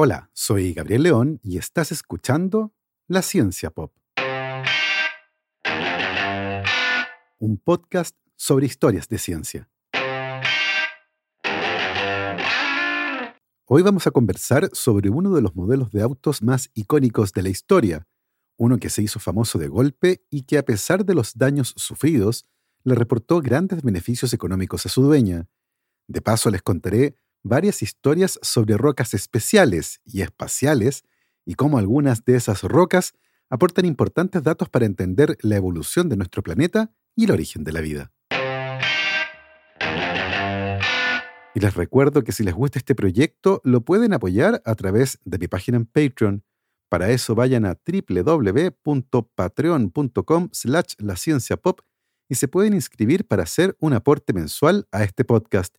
Hola, 0.00 0.30
soy 0.32 0.74
Gabriel 0.74 1.02
León 1.02 1.40
y 1.42 1.58
estás 1.58 1.90
escuchando 1.90 2.72
La 3.08 3.20
Ciencia 3.20 3.70
Pop. 3.70 3.92
Un 7.40 7.58
podcast 7.58 8.16
sobre 8.36 8.66
historias 8.66 9.08
de 9.08 9.18
ciencia. 9.18 9.68
Hoy 13.64 13.82
vamos 13.82 14.06
a 14.06 14.12
conversar 14.12 14.70
sobre 14.72 15.10
uno 15.10 15.34
de 15.34 15.42
los 15.42 15.56
modelos 15.56 15.90
de 15.90 16.02
autos 16.02 16.44
más 16.44 16.70
icónicos 16.74 17.32
de 17.32 17.42
la 17.42 17.48
historia, 17.48 18.06
uno 18.56 18.78
que 18.78 18.90
se 18.90 19.02
hizo 19.02 19.18
famoso 19.18 19.58
de 19.58 19.66
golpe 19.66 20.24
y 20.30 20.42
que 20.42 20.58
a 20.58 20.64
pesar 20.64 21.04
de 21.04 21.14
los 21.14 21.34
daños 21.36 21.74
sufridos, 21.76 22.46
le 22.84 22.94
reportó 22.94 23.40
grandes 23.40 23.82
beneficios 23.82 24.32
económicos 24.32 24.86
a 24.86 24.90
su 24.90 25.02
dueña. 25.02 25.48
De 26.06 26.20
paso 26.20 26.52
les 26.52 26.62
contaré 26.62 27.16
varias 27.42 27.82
historias 27.82 28.38
sobre 28.42 28.76
rocas 28.76 29.14
especiales 29.14 30.00
y 30.04 30.22
espaciales 30.22 31.04
y 31.44 31.54
cómo 31.54 31.78
algunas 31.78 32.24
de 32.24 32.36
esas 32.36 32.62
rocas 32.62 33.14
aportan 33.50 33.86
importantes 33.86 34.42
datos 34.42 34.68
para 34.68 34.84
entender 34.86 35.36
la 35.42 35.56
evolución 35.56 36.08
de 36.08 36.16
nuestro 36.16 36.42
planeta 36.42 36.90
y 37.16 37.24
el 37.24 37.30
origen 37.30 37.64
de 37.64 37.72
la 37.72 37.80
vida. 37.80 38.12
Y 41.54 41.60
les 41.60 41.74
recuerdo 41.74 42.22
que 42.22 42.32
si 42.32 42.44
les 42.44 42.52
gusta 42.54 42.78
este 42.78 42.94
proyecto, 42.94 43.62
lo 43.64 43.80
pueden 43.80 44.12
apoyar 44.12 44.60
a 44.64 44.74
través 44.74 45.18
de 45.24 45.38
mi 45.38 45.48
página 45.48 45.78
en 45.78 45.86
Patreon. 45.86 46.44
Para 46.88 47.10
eso 47.10 47.34
vayan 47.34 47.64
a 47.64 47.74
www.patreon.com 47.74 50.48
slash 50.52 50.94
la 50.98 51.16
y 52.28 52.34
se 52.34 52.46
pueden 52.46 52.74
inscribir 52.74 53.26
para 53.26 53.44
hacer 53.44 53.74
un 53.80 53.94
aporte 53.94 54.32
mensual 54.32 54.86
a 54.92 55.02
este 55.02 55.24
podcast. 55.24 55.74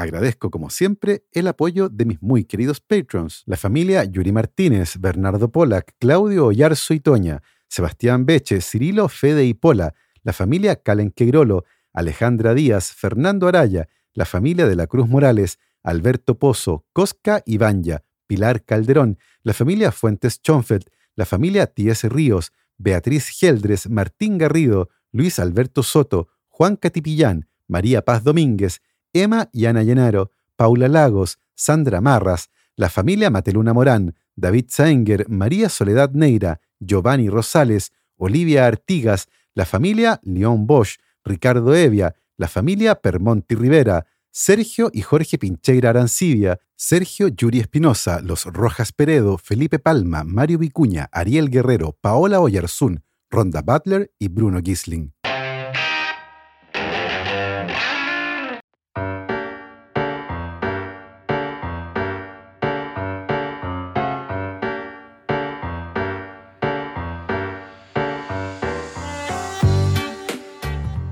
Agradezco, 0.00 0.50
como 0.50 0.70
siempre, 0.70 1.26
el 1.30 1.46
apoyo 1.46 1.90
de 1.90 2.06
mis 2.06 2.22
muy 2.22 2.44
queridos 2.44 2.80
patrons, 2.80 3.42
la 3.44 3.58
familia 3.58 4.02
Yuri 4.02 4.32
Martínez, 4.32 4.96
Bernardo 4.98 5.52
Polak, 5.52 5.92
Claudio 5.98 6.46
Oyarzo 6.46 6.94
y 6.94 7.00
Toña, 7.00 7.42
Sebastián 7.68 8.24
Beche, 8.24 8.62
Cirilo 8.62 9.10
Fede 9.10 9.44
y 9.44 9.52
Pola, 9.52 9.92
la 10.22 10.32
familia 10.32 10.76
Calen 10.76 11.10
Quegrolo, 11.10 11.66
Alejandra 11.92 12.54
Díaz, 12.54 12.92
Fernando 12.92 13.46
Araya, 13.46 13.88
la 14.14 14.24
familia 14.24 14.66
de 14.66 14.74
la 14.74 14.86
Cruz 14.86 15.06
Morales, 15.06 15.58
Alberto 15.82 16.38
Pozo, 16.38 16.86
Cosca 16.94 17.42
y 17.44 17.58
Banya, 17.58 18.02
Pilar 18.26 18.64
Calderón, 18.64 19.18
la 19.42 19.52
familia 19.52 19.92
Fuentes 19.92 20.40
Chonfeld, 20.40 20.86
la 21.14 21.26
familia 21.26 21.66
T.S. 21.66 22.08
Ríos, 22.08 22.52
Beatriz 22.78 23.28
Geldres, 23.28 23.90
Martín 23.90 24.38
Garrido, 24.38 24.88
Luis 25.12 25.38
Alberto 25.38 25.82
Soto, 25.82 26.28
Juan 26.48 26.76
Catipillán, 26.76 27.50
María 27.68 28.02
Paz 28.02 28.24
Domínguez, 28.24 28.80
Emma 29.12 29.48
y 29.52 29.66
Ana 29.66 29.82
Llenaro, 29.82 30.32
Paula 30.56 30.88
Lagos, 30.88 31.38
Sandra 31.54 32.00
Marras, 32.00 32.50
la 32.76 32.88
familia 32.88 33.30
Mateluna 33.30 33.72
Morán, 33.72 34.14
David 34.36 34.66
Saenger, 34.68 35.28
María 35.28 35.68
Soledad 35.68 36.10
Neira, 36.12 36.60
Giovanni 36.78 37.28
Rosales, 37.28 37.92
Olivia 38.16 38.66
Artigas, 38.66 39.28
la 39.54 39.66
familia 39.66 40.20
León 40.22 40.66
Bosch, 40.66 40.98
Ricardo 41.24 41.74
Evia, 41.74 42.14
la 42.36 42.48
familia 42.48 42.94
Permonti 42.94 43.54
Rivera, 43.54 44.06
Sergio 44.30 44.90
y 44.92 45.02
Jorge 45.02 45.38
Pincheira 45.38 45.90
Arancibia, 45.90 46.60
Sergio 46.76 47.28
Yuri 47.28 47.60
Espinosa, 47.60 48.20
Los 48.22 48.46
Rojas 48.46 48.92
Peredo, 48.92 49.36
Felipe 49.38 49.78
Palma, 49.78 50.24
Mario 50.24 50.58
Vicuña, 50.58 51.08
Ariel 51.12 51.50
Guerrero, 51.50 51.96
Paola 52.00 52.40
Oyarzún, 52.40 53.02
Ronda 53.30 53.62
Butler 53.62 54.12
y 54.18 54.28
Bruno 54.28 54.60
Gisling. 54.62 55.12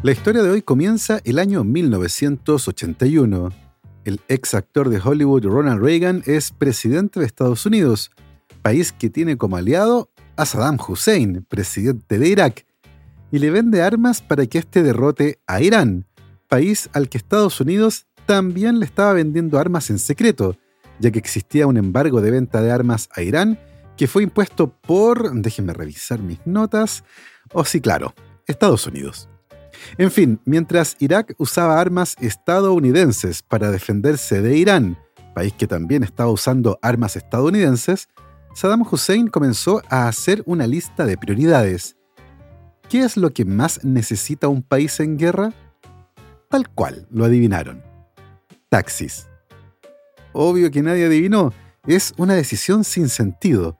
La 0.08 0.12
historia 0.12 0.42
de 0.42 0.48
hoy 0.48 0.62
comienza 0.62 1.20
el 1.24 1.38
año 1.38 1.64
1981. 1.64 3.52
El 4.06 4.20
ex 4.28 4.54
actor 4.54 4.88
de 4.88 5.02
Hollywood 5.04 5.44
Ronald 5.44 5.82
Reagan 5.82 6.22
es 6.24 6.50
presidente 6.50 7.20
de 7.20 7.26
Estados 7.26 7.66
Unidos, 7.66 8.10
país 8.62 8.90
que 8.90 9.10
tiene 9.10 9.36
como 9.36 9.58
aliado 9.58 10.08
a 10.34 10.46
Saddam 10.46 10.78
Hussein, 10.80 11.44
presidente 11.46 12.18
de 12.18 12.26
Irak, 12.26 12.64
y 13.30 13.38
le 13.38 13.50
vende 13.50 13.82
armas 13.82 14.22
para 14.22 14.46
que 14.46 14.56
éste 14.56 14.82
derrote 14.82 15.40
a 15.46 15.60
Irán, 15.60 16.06
país 16.48 16.88
al 16.94 17.10
que 17.10 17.18
Estados 17.18 17.60
Unidos 17.60 18.06
también 18.24 18.78
le 18.78 18.86
estaba 18.86 19.12
vendiendo 19.12 19.58
armas 19.58 19.90
en 19.90 19.98
secreto, 19.98 20.56
ya 21.00 21.10
que 21.10 21.18
existía 21.18 21.66
un 21.66 21.76
embargo 21.76 22.22
de 22.22 22.30
venta 22.30 22.62
de 22.62 22.70
armas 22.70 23.10
a 23.14 23.20
Irán 23.20 23.58
que 23.98 24.06
fue 24.06 24.22
impuesto 24.22 24.72
por, 24.72 25.34
déjenme 25.34 25.74
revisar 25.74 26.22
mis 26.22 26.38
notas, 26.46 27.04
o 27.52 27.60
oh, 27.60 27.64
sí, 27.66 27.82
claro, 27.82 28.14
Estados 28.46 28.86
Unidos. 28.86 29.28
En 29.96 30.10
fin, 30.10 30.40
mientras 30.44 30.96
Irak 30.98 31.34
usaba 31.38 31.80
armas 31.80 32.16
estadounidenses 32.20 33.42
para 33.42 33.70
defenderse 33.70 34.42
de 34.42 34.56
Irán, 34.56 34.98
país 35.34 35.52
que 35.56 35.66
también 35.66 36.02
estaba 36.02 36.30
usando 36.30 36.78
armas 36.82 37.16
estadounidenses, 37.16 38.08
Saddam 38.54 38.82
Hussein 38.82 39.28
comenzó 39.28 39.82
a 39.88 40.08
hacer 40.08 40.42
una 40.46 40.66
lista 40.66 41.06
de 41.06 41.16
prioridades. 41.16 41.96
¿Qué 42.88 43.00
es 43.00 43.16
lo 43.16 43.30
que 43.30 43.44
más 43.44 43.84
necesita 43.84 44.48
un 44.48 44.62
país 44.62 44.98
en 45.00 45.16
guerra? 45.16 45.52
Tal 46.48 46.68
cual, 46.70 47.06
lo 47.10 47.24
adivinaron. 47.24 47.82
Taxis. 48.68 49.28
Obvio 50.32 50.70
que 50.70 50.82
nadie 50.82 51.06
adivinó, 51.06 51.52
es 51.86 52.14
una 52.16 52.34
decisión 52.34 52.84
sin 52.84 53.08
sentido. 53.08 53.78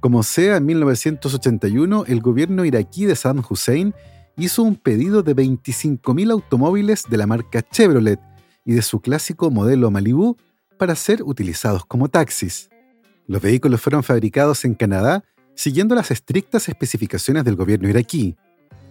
Como 0.00 0.22
sea, 0.22 0.56
en 0.56 0.66
1981 0.66 2.04
el 2.06 2.20
gobierno 2.20 2.64
iraquí 2.64 3.06
de 3.06 3.16
Saddam 3.16 3.44
Hussein 3.48 3.94
hizo 4.36 4.62
un 4.62 4.76
pedido 4.76 5.22
de 5.22 5.36
25.000 5.36 6.32
automóviles 6.32 7.04
de 7.08 7.16
la 7.16 7.26
marca 7.26 7.62
Chevrolet 7.62 8.20
y 8.64 8.72
de 8.74 8.82
su 8.82 9.00
clásico 9.00 9.50
modelo 9.50 9.90
Malibu 9.90 10.36
para 10.78 10.94
ser 10.94 11.22
utilizados 11.22 11.84
como 11.84 12.08
taxis. 12.08 12.70
Los 13.26 13.42
vehículos 13.42 13.80
fueron 13.80 14.02
fabricados 14.02 14.64
en 14.64 14.74
Canadá 14.74 15.24
siguiendo 15.54 15.94
las 15.94 16.10
estrictas 16.10 16.68
especificaciones 16.68 17.44
del 17.44 17.56
gobierno 17.56 17.88
iraquí. 17.88 18.36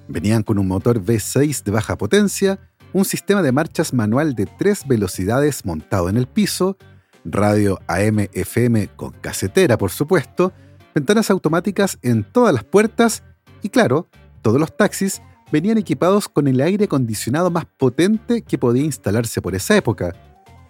Venían 0.08 0.44
con 0.44 0.60
un 0.60 0.68
motor 0.68 1.04
V6 1.04 1.64
de 1.64 1.72
baja 1.72 1.98
potencia, 1.98 2.60
un 2.94 3.06
sistema 3.06 3.42
de 3.42 3.52
marchas 3.52 3.94
manual 3.94 4.36
de 4.36 4.46
tres 4.46 4.88
velocidades 4.88 5.66
montado 5.66 6.10
en 6.10 6.18
el 6.18 6.28
piso, 6.28 6.78
radio 7.24 7.80
AM-FM 7.88 8.90
con 8.96 9.12
casetera, 9.12 9.78
por 9.78 9.92
supuesto, 9.92 10.54
ventanas 10.94 11.30
automáticas 11.30 11.98
en 12.02 12.24
todas 12.24 12.54
las 12.54 12.64
puertas 12.64 13.24
y, 13.62 13.70
claro, 13.70 14.08
todos 14.42 14.60
los 14.60 14.76
taxis 14.76 15.22
venían 15.52 15.78
equipados 15.78 16.28
con 16.30 16.48
el 16.48 16.62
aire 16.62 16.86
acondicionado 16.86 17.52
más 17.52 17.66
potente 17.66 18.42
que 18.42 18.58
podía 18.58 18.84
instalarse 18.84 19.42
por 19.42 19.56
esa 19.56 19.76
época, 19.76 20.16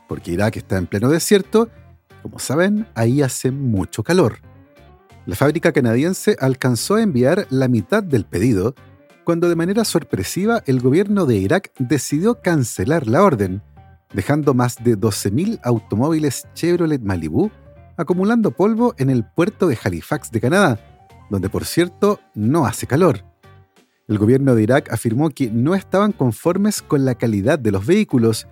porque 0.08 0.32
Irak 0.32 0.58
está 0.58 0.78
en 0.78 0.88
pleno 0.88 1.10
desierto, 1.10 1.70
como 2.22 2.40
saben, 2.40 2.88
ahí 2.96 3.22
hace 3.22 3.52
mucho 3.52 4.04
calor. 4.04 4.40
La 5.26 5.36
fábrica 5.36 5.72
canadiense 5.72 6.36
alcanzó 6.40 6.96
a 6.96 7.02
enviar 7.02 7.48
la 7.50 7.68
mitad 7.68 8.04
del 8.04 8.26
pedido, 8.26 8.76
cuando 9.24 9.50
de 9.50 9.56
manera 9.56 9.86
sorpresiva 9.86 10.64
el 10.66 10.82
gobierno 10.82 11.26
de 11.26 11.38
Irak 11.38 11.72
decidió 11.78 12.42
cancelar 12.42 13.08
la 13.08 13.24
orden, 13.24 13.62
dejando 14.14 14.54
más 14.54 14.84
de 14.84 14.98
12.000 14.98 15.60
automóviles 15.64 16.48
Chevrolet 16.54 17.02
Malibu 17.02 17.52
acumulando 17.98 18.52
polvo 18.52 18.94
en 18.98 19.10
el 19.10 19.24
puerto 19.24 19.68
de 19.68 19.78
Halifax 19.82 20.32
de 20.32 20.42
Canadá, 20.42 20.80
donde 21.30 21.50
por 21.50 21.66
cierto 21.66 22.20
no 22.34 22.66
hace 22.66 22.88
calor. 22.88 23.31
El 24.12 24.18
gobierno 24.18 24.56
de 24.56 24.64
Irak 24.64 24.92
afirmó 24.92 25.30
que 25.30 25.50
no 25.50 25.74
estaban 25.74 26.12
conformes 26.12 26.82
con 26.82 27.06
la 27.06 27.16
calidad 27.16 27.58
de 27.58 27.72
los 27.72 27.86
vehículos 27.86 28.46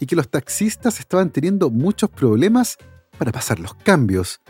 y 0.00 0.06
que 0.06 0.16
los 0.16 0.28
taxistas 0.28 0.98
estaban 0.98 1.30
teniendo 1.30 1.70
muchos 1.70 2.10
problemas 2.10 2.76
para 3.16 3.30
pasar 3.30 3.60
los 3.60 3.74
cambios. 3.74 4.40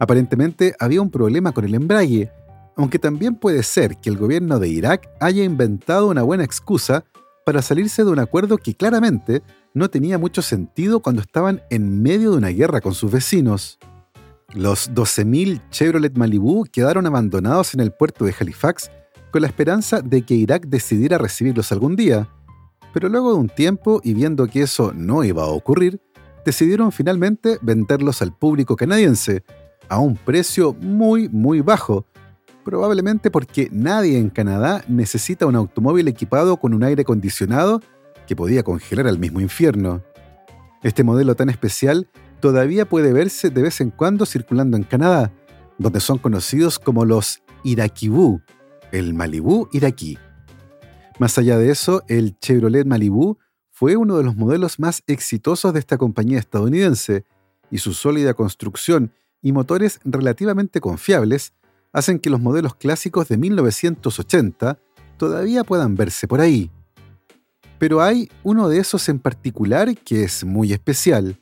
Aparentemente 0.00 0.74
había 0.80 1.02
un 1.02 1.10
problema 1.10 1.52
con 1.52 1.66
el 1.66 1.74
embrague, 1.74 2.32
aunque 2.78 2.98
también 2.98 3.34
puede 3.34 3.62
ser 3.62 3.98
que 3.98 4.08
el 4.08 4.16
gobierno 4.16 4.58
de 4.58 4.70
Irak 4.70 5.06
haya 5.20 5.44
inventado 5.44 6.08
una 6.08 6.22
buena 6.22 6.44
excusa 6.44 7.04
para 7.44 7.60
salirse 7.60 8.02
de 8.02 8.10
un 8.10 8.18
acuerdo 8.18 8.56
que 8.56 8.74
claramente 8.74 9.42
no 9.74 9.90
tenía 9.90 10.16
mucho 10.16 10.40
sentido 10.40 11.00
cuando 11.00 11.20
estaban 11.20 11.60
en 11.68 12.00
medio 12.00 12.30
de 12.30 12.38
una 12.38 12.48
guerra 12.48 12.80
con 12.80 12.94
sus 12.94 13.12
vecinos. 13.12 13.78
Los 14.54 14.90
12.000 14.92 15.60
Chevrolet 15.68 16.16
Malibu 16.16 16.64
quedaron 16.72 17.04
abandonados 17.04 17.74
en 17.74 17.80
el 17.80 17.92
puerto 17.92 18.24
de 18.24 18.34
Halifax 18.40 18.90
con 19.30 19.42
la 19.42 19.48
esperanza 19.48 20.00
de 20.00 20.22
que 20.22 20.34
Irak 20.34 20.66
decidiera 20.66 21.18
recibirlos 21.18 21.72
algún 21.72 21.96
día, 21.96 22.28
pero 22.92 23.08
luego 23.08 23.32
de 23.32 23.40
un 23.40 23.48
tiempo 23.48 24.00
y 24.02 24.14
viendo 24.14 24.46
que 24.46 24.62
eso 24.62 24.92
no 24.94 25.22
iba 25.24 25.42
a 25.42 25.48
ocurrir, 25.48 26.00
decidieron 26.44 26.92
finalmente 26.92 27.58
venderlos 27.60 28.22
al 28.22 28.32
público 28.32 28.76
canadiense 28.76 29.42
a 29.88 29.98
un 29.98 30.16
precio 30.16 30.74
muy 30.74 31.28
muy 31.28 31.60
bajo, 31.60 32.06
probablemente 32.64 33.30
porque 33.30 33.68
nadie 33.70 34.18
en 34.18 34.30
Canadá 34.30 34.82
necesita 34.88 35.46
un 35.46 35.56
automóvil 35.56 36.08
equipado 36.08 36.56
con 36.56 36.72
un 36.72 36.84
aire 36.84 37.02
acondicionado 37.02 37.80
que 38.26 38.36
podía 38.36 38.62
congelar 38.62 39.06
al 39.06 39.18
mismo 39.18 39.40
infierno. 39.40 40.02
Este 40.82 41.04
modelo 41.04 41.34
tan 41.34 41.48
especial 41.48 42.08
todavía 42.40 42.88
puede 42.88 43.12
verse 43.12 43.50
de 43.50 43.62
vez 43.62 43.80
en 43.80 43.90
cuando 43.90 44.26
circulando 44.26 44.76
en 44.76 44.84
Canadá, 44.84 45.32
donde 45.78 46.00
son 46.00 46.18
conocidos 46.18 46.78
como 46.78 47.04
los 47.04 47.42
Irakibú, 47.64 48.40
el 48.92 49.14
Malibú 49.14 49.68
iraquí. 49.72 50.18
Más 51.18 51.38
allá 51.38 51.58
de 51.58 51.70
eso, 51.70 52.02
el 52.08 52.38
Chevrolet 52.38 52.86
Malibu 52.86 53.38
fue 53.70 53.96
uno 53.96 54.16
de 54.16 54.24
los 54.24 54.36
modelos 54.36 54.78
más 54.78 55.02
exitosos 55.06 55.72
de 55.72 55.80
esta 55.80 55.98
compañía 55.98 56.38
estadounidense, 56.38 57.24
y 57.70 57.78
su 57.78 57.94
sólida 57.94 58.34
construcción 58.34 59.12
y 59.42 59.52
motores 59.52 60.00
relativamente 60.04 60.80
confiables 60.80 61.52
hacen 61.92 62.18
que 62.18 62.30
los 62.30 62.40
modelos 62.40 62.74
clásicos 62.74 63.28
de 63.28 63.36
1980 63.36 64.78
todavía 65.16 65.64
puedan 65.64 65.94
verse 65.94 66.28
por 66.28 66.40
ahí. 66.40 66.70
Pero 67.78 68.02
hay 68.02 68.30
uno 68.42 68.68
de 68.68 68.78
esos 68.78 69.08
en 69.08 69.18
particular 69.18 69.96
que 69.96 70.22
es 70.22 70.44
muy 70.44 70.72
especial. 70.72 71.40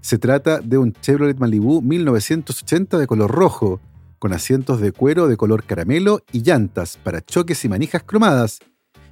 Se 0.00 0.18
trata 0.18 0.60
de 0.60 0.78
un 0.78 0.92
Chevrolet 0.92 1.38
Malibu 1.38 1.80
1980 1.82 2.98
de 2.98 3.06
color 3.06 3.30
rojo, 3.30 3.80
con 4.24 4.32
asientos 4.32 4.80
de 4.80 4.90
cuero 4.90 5.28
de 5.28 5.36
color 5.36 5.64
caramelo 5.64 6.22
y 6.32 6.40
llantas 6.42 6.96
para 6.96 7.20
choques 7.20 7.62
y 7.66 7.68
manijas 7.68 8.04
cromadas, 8.04 8.60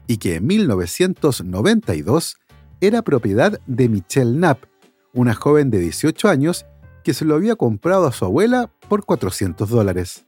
y 0.06 0.16
que 0.16 0.36
en 0.36 0.46
1992 0.46 2.38
era 2.80 3.02
propiedad 3.02 3.60
de 3.66 3.90
Michelle 3.90 4.32
Knapp, 4.32 4.64
una 5.12 5.34
joven 5.34 5.68
de 5.68 5.80
18 5.80 6.30
años 6.30 6.64
que 7.04 7.12
se 7.12 7.26
lo 7.26 7.34
había 7.34 7.56
comprado 7.56 8.06
a 8.06 8.12
su 8.12 8.24
abuela 8.24 8.72
por 8.88 9.04
400 9.04 9.68
dólares. 9.68 10.24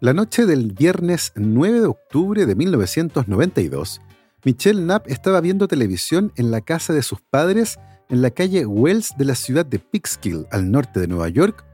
La 0.00 0.12
noche 0.12 0.46
del 0.46 0.70
viernes 0.70 1.32
9 1.34 1.80
de 1.80 1.86
octubre 1.86 2.46
de 2.46 2.54
1992, 2.54 4.00
Michelle 4.44 4.82
Knapp 4.82 5.08
estaba 5.08 5.40
viendo 5.40 5.66
televisión 5.66 6.30
en 6.36 6.52
la 6.52 6.60
casa 6.60 6.92
de 6.92 7.02
sus 7.02 7.20
padres 7.22 7.80
en 8.08 8.22
la 8.22 8.30
calle 8.30 8.66
Wells 8.66 9.14
de 9.18 9.24
la 9.24 9.34
ciudad 9.34 9.66
de 9.66 9.80
Peekskill, 9.80 10.46
al 10.52 10.70
norte 10.70 11.00
de 11.00 11.08
Nueva 11.08 11.28
York, 11.28 11.64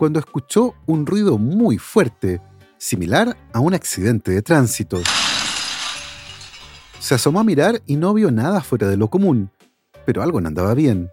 cuando 0.00 0.18
escuchó 0.18 0.74
un 0.86 1.06
ruido 1.06 1.38
muy 1.38 1.78
fuerte, 1.78 2.40
similar 2.78 3.36
a 3.52 3.60
un 3.60 3.74
accidente 3.74 4.32
de 4.32 4.42
tránsito. 4.42 5.00
Se 6.98 7.14
asomó 7.14 7.38
a 7.38 7.44
mirar 7.44 7.80
y 7.86 7.94
no 7.94 8.12
vio 8.12 8.32
nada 8.32 8.62
fuera 8.62 8.88
de 8.88 8.96
lo 8.96 9.08
común, 9.08 9.50
pero 10.04 10.22
algo 10.22 10.40
no 10.40 10.48
andaba 10.48 10.74
bien. 10.74 11.10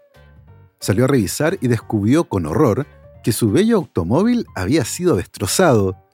Salió 0.79 1.05
a 1.05 1.07
revisar 1.07 1.59
y 1.61 1.67
descubrió 1.67 2.23
con 2.23 2.47
horror 2.47 2.87
que 3.23 3.31
su 3.31 3.51
bello 3.51 3.75
automóvil 3.75 4.47
había 4.55 4.83
sido 4.85 5.15
destrozado 5.15 6.07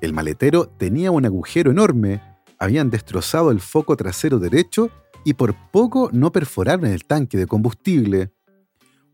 el 0.00 0.14
maletero 0.14 0.66
tenía 0.66 1.10
un 1.10 1.26
agujero 1.26 1.70
enorme, 1.70 2.22
habían 2.58 2.90
destrozado 2.90 3.50
el 3.50 3.60
foco 3.60 3.96
trasero 3.96 4.38
derecho 4.38 4.90
y 5.24 5.34
por 5.34 5.54
poco 5.70 6.08
no 6.12 6.32
perforaron 6.32 6.86
el 6.86 7.04
tanque 7.04 7.36
de 7.36 7.46
combustible. 7.46 8.30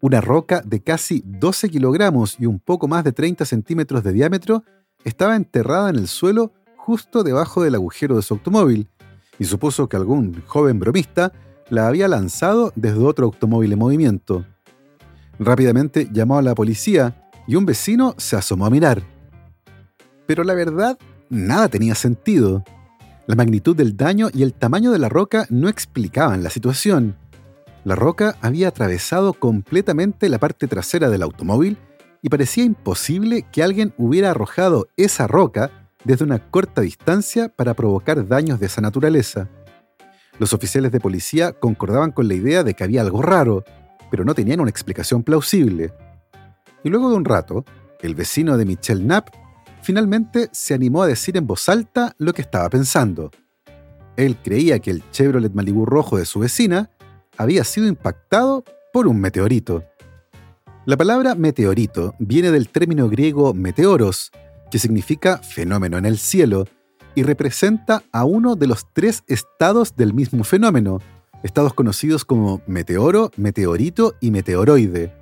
Una 0.00 0.20
roca 0.20 0.62
de 0.64 0.81
casi 0.82 1.22
12 1.25 1.70
kilogramos 1.70 2.37
y 2.38 2.46
un 2.46 2.58
poco 2.60 2.87
más 2.87 3.02
de 3.04 3.12
30 3.12 3.44
centímetros 3.44 4.02
de 4.04 4.12
diámetro 4.12 4.62
estaba 5.04 5.37
enterrada 5.37 5.88
en 5.90 5.96
el 5.96 6.08
suelo 6.08 6.52
justo 6.76 7.22
debajo 7.22 7.62
del 7.62 7.75
agujero 7.75 8.16
de 8.16 8.22
su 8.22 8.34
automóvil, 8.34 8.88
y 9.38 9.44
supuso 9.44 9.88
que 9.88 9.96
algún 9.96 10.43
joven 10.46 10.78
bromista 10.78 11.32
la 11.69 11.88
había 11.88 12.08
lanzado 12.08 12.72
desde 12.76 13.00
otro 13.00 13.26
automóvil 13.26 13.72
en 13.72 13.78
movimiento. 13.78 14.44
Rápidamente 15.38 16.08
llamó 16.12 16.38
a 16.38 16.43
la 16.43 16.54
policía 16.54 17.28
y 17.46 17.56
un 17.56 17.66
vecino 17.66 18.14
se 18.19 18.37
asomó 18.37 18.66
a 18.66 18.70
mirar. 18.70 19.02
Pero 20.26 20.44
la 20.44 20.54
verdad, 20.54 20.98
nada 21.28 21.69
tenía 21.69 21.94
sentido. 21.94 22.64
La 23.26 23.34
magnitud 23.34 23.76
del 23.76 23.96
daño 23.96 24.28
y 24.32 24.43
el 24.43 24.54
tamaño 24.54 24.93
de 24.93 24.98
la 24.98 25.08
roca 25.08 25.46
no 25.50 25.69
explicaban 25.69 26.43
la 26.43 26.50
situación. 26.50 27.16
La 27.87 27.94
roca 27.94 28.37
había 28.41 28.67
atravesado 28.67 29.33
completamente 29.33 30.29
la 30.29 30.41
parte 30.41 30.67
trasera 30.67 31.09
del 31.09 31.23
automóvil 31.23 31.79
y 32.21 32.29
parecía 32.29 32.65
imposible 32.65 33.47
que 33.53 33.62
alguien 33.62 33.94
hubiera 33.97 34.33
arrojado 34.33 34.88
esa 34.97 35.29
roca 35.29 35.71
desde 36.03 36.25
una 36.25 36.50
corta 36.50 36.81
distancia 36.81 37.49
para 37.49 37.75
provocar 37.75 38.27
daños 38.27 38.59
de 38.59 38.67
esa 38.67 38.81
naturaleza. 38.81 39.49
Los 40.41 40.53
oficiales 40.53 40.91
de 40.91 40.99
policía 40.99 41.53
concordaban 41.53 42.11
con 42.11 42.27
la 42.27 42.35
idea 42.35 42.65
de 42.65 42.75
que 42.75 42.83
había 42.83 43.03
algo 43.03 43.23
raro, 43.23 43.62
pero 44.11 44.25
no 44.25 44.35
tenían 44.35 44.59
una 44.59 44.71
explicación 44.71 45.23
plausible. 45.23 45.94
Y 46.82 46.89
luego 46.89 47.09
de 47.09 47.15
un 47.15 47.25
rato, 47.25 47.65
el 48.00 48.17
vecino 48.17 48.56
de 48.56 48.65
Michelle 48.65 49.05
Knapp 49.05 49.29
finalmente 49.82 50.49
se 50.50 50.75
animó 50.75 51.05
a 51.05 51.06
decir 51.06 51.37
en 51.37 51.47
voz 51.47 51.69
alta 51.69 52.17
lo 52.19 52.32
que 52.32 52.43
estaba 52.43 52.69
pensando. 52.69 53.31
Él 54.17 54.37
creía 54.43 54.81
que 54.81 54.91
el 54.91 55.09
Chevrolet 55.12 55.55
Malibu 55.55 55.87
rojo 55.87 56.19
de 56.19 56.27
su 56.27 56.41
vecina 56.41 56.91
había 57.37 57.65
sido 57.65 57.87
impactado 57.87 58.65
por 58.93 59.06
un 59.06 59.21
meteorito. 59.21 59.85
La 60.85 60.97
palabra 60.97 61.35
meteorito 61.35 62.15
viene 62.19 62.50
del 62.50 62.69
término 62.69 63.09
griego 63.09 63.53
meteoros, 63.55 64.31
que 64.71 64.79
significa 64.79 65.38
fenómeno 65.38 65.99
en 65.99 66.06
el 66.06 66.19
cielo, 66.19 66.67
y 67.15 67.23
representa 67.23 68.03
a 68.12 68.25
uno 68.25 68.56
de 68.56 68.67
los 68.67 68.87
tres 68.93 69.25
estados 69.27 69.97
del 69.97 70.15
mismo 70.15 70.44
fenómeno, 70.44 71.00
estados 71.43 71.75
conocidos 71.75 72.25
como 72.25 72.61
meteoro, 72.67 73.31
meteorito 73.37 74.15
y 74.21 74.31
meteoroide. 74.31 75.12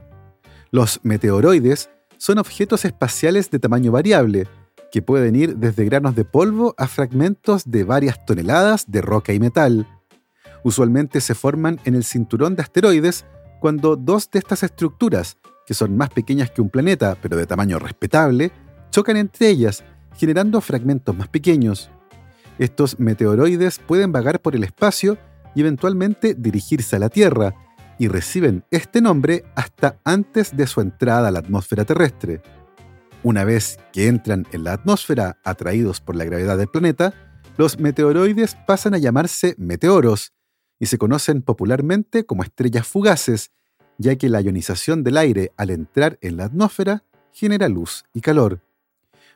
Los 0.70 1.00
meteoroides 1.04 1.88
son 2.18 2.38
objetos 2.38 2.84
espaciales 2.84 3.50
de 3.50 3.58
tamaño 3.58 3.92
variable, 3.92 4.48
que 4.90 5.02
pueden 5.02 5.34
ir 5.34 5.56
desde 5.56 5.84
granos 5.84 6.14
de 6.14 6.24
polvo 6.24 6.74
a 6.78 6.86
fragmentos 6.86 7.70
de 7.70 7.84
varias 7.84 8.24
toneladas 8.26 8.84
de 8.90 9.02
roca 9.02 9.32
y 9.32 9.40
metal. 9.40 9.88
Usualmente 10.64 11.20
se 11.20 11.34
forman 11.34 11.78
en 11.84 11.94
el 11.94 12.04
cinturón 12.04 12.56
de 12.56 12.62
asteroides 12.62 13.26
cuando 13.60 13.96
dos 13.96 14.30
de 14.30 14.38
estas 14.38 14.62
estructuras, 14.62 15.36
que 15.66 15.74
son 15.74 15.96
más 15.96 16.10
pequeñas 16.10 16.50
que 16.50 16.62
un 16.62 16.70
planeta 16.70 17.16
pero 17.22 17.36
de 17.36 17.46
tamaño 17.46 17.78
respetable, 17.78 18.50
chocan 18.90 19.16
entre 19.16 19.50
ellas, 19.50 19.84
generando 20.16 20.60
fragmentos 20.60 21.16
más 21.16 21.28
pequeños. 21.28 21.90
Estos 22.58 22.98
meteoroides 22.98 23.78
pueden 23.78 24.10
vagar 24.10 24.40
por 24.40 24.56
el 24.56 24.64
espacio 24.64 25.18
y 25.54 25.60
eventualmente 25.60 26.34
dirigirse 26.34 26.96
a 26.96 26.98
la 26.98 27.10
Tierra, 27.10 27.54
y 27.96 28.08
reciben 28.08 28.64
este 28.72 29.00
nombre 29.00 29.44
hasta 29.54 30.00
antes 30.04 30.56
de 30.56 30.66
su 30.66 30.80
entrada 30.80 31.28
a 31.28 31.30
la 31.30 31.38
atmósfera 31.38 31.84
terrestre. 31.84 32.42
Una 33.22 33.44
vez 33.44 33.78
que 33.92 34.08
entran 34.08 34.46
en 34.50 34.64
la 34.64 34.72
atmósfera 34.72 35.38
atraídos 35.44 36.00
por 36.00 36.16
la 36.16 36.24
gravedad 36.24 36.58
del 36.58 36.68
planeta, 36.68 37.14
los 37.56 37.78
meteoroides 37.78 38.56
pasan 38.66 38.94
a 38.94 38.98
llamarse 38.98 39.54
meteoros 39.58 40.32
y 40.78 40.86
se 40.86 40.98
conocen 40.98 41.42
popularmente 41.42 42.24
como 42.24 42.42
estrellas 42.42 42.86
fugaces, 42.86 43.50
ya 43.98 44.16
que 44.16 44.28
la 44.28 44.40
ionización 44.40 45.04
del 45.04 45.16
aire 45.16 45.52
al 45.56 45.70
entrar 45.70 46.18
en 46.20 46.36
la 46.36 46.44
atmósfera 46.44 47.04
genera 47.32 47.68
luz 47.68 48.04
y 48.12 48.20
calor. 48.20 48.60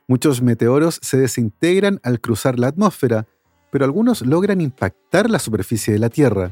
Muchos 0.07 0.41
meteoros 0.41 0.99
se 1.01 1.17
desintegran 1.17 1.99
al 2.03 2.19
cruzar 2.19 2.57
la 2.57 2.67
atmósfera, 2.67 3.27
pero 3.71 3.85
algunos 3.85 4.21
logran 4.25 4.59
impactar 4.59 5.29
la 5.29 5.39
superficie 5.39 5.93
de 5.93 5.99
la 5.99 6.09
Tierra. 6.09 6.51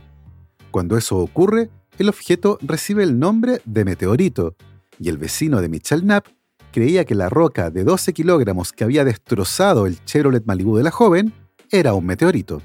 Cuando 0.70 0.96
eso 0.96 1.17
ocurre, 1.17 1.70
el 1.98 2.10
objeto 2.10 2.60
recibe 2.62 3.03
el 3.03 3.17
nombre 3.17 3.62
de 3.65 3.84
meteorito, 3.84 4.56
y 5.00 5.10
el 5.10 5.17
vecino 5.17 5.62
de 5.62 5.70
Michelle 5.70 6.03
Knapp 6.03 6.27
creía 6.72 7.06
que 7.06 7.15
la 7.15 7.29
roca 7.29 7.72
de 7.72 7.84
12 7.84 8.13
kilogramos 8.13 8.72
que 8.72 8.84
había 8.84 9.03
destrozado 9.03 9.88
el 9.88 10.03
Chevrolet 10.06 10.46
Malibu 10.46 10.77
de 10.77 10.84
la 10.84 10.91
joven 10.91 11.34
era 11.72 11.94
un 11.96 12.06
meteorito. 12.06 12.62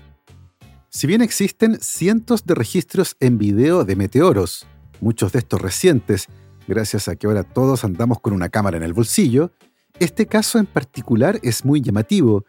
Si 0.95 1.07
bien 1.07 1.23
existen 1.23 1.79
cientos 1.81 2.45
de 2.45 2.55
registros 2.55 3.17
en 3.19 3.39
video 3.39 3.87
de 3.87 3.97
meteoros, 3.97 4.67
muchos 5.01 5.33
de 5.33 5.39
estos 5.39 5.59
recientes, 5.59 6.27
gracias 6.69 7.09
a 7.09 7.17
que 7.17 7.27
ahora 7.27 7.45
todos 7.45 7.83
andamos 7.85 8.21
con 8.21 8.35
una 8.35 8.51
cámara 8.51 8.77
en 8.77 8.83
el 8.83 8.93
bolsillo, 8.93 9.53
este 10.01 10.27
caso 10.27 10.59
en 10.59 10.67
particular 10.67 11.41
es 11.43 11.65
muy 11.65 11.81
llamativo, 11.81 12.45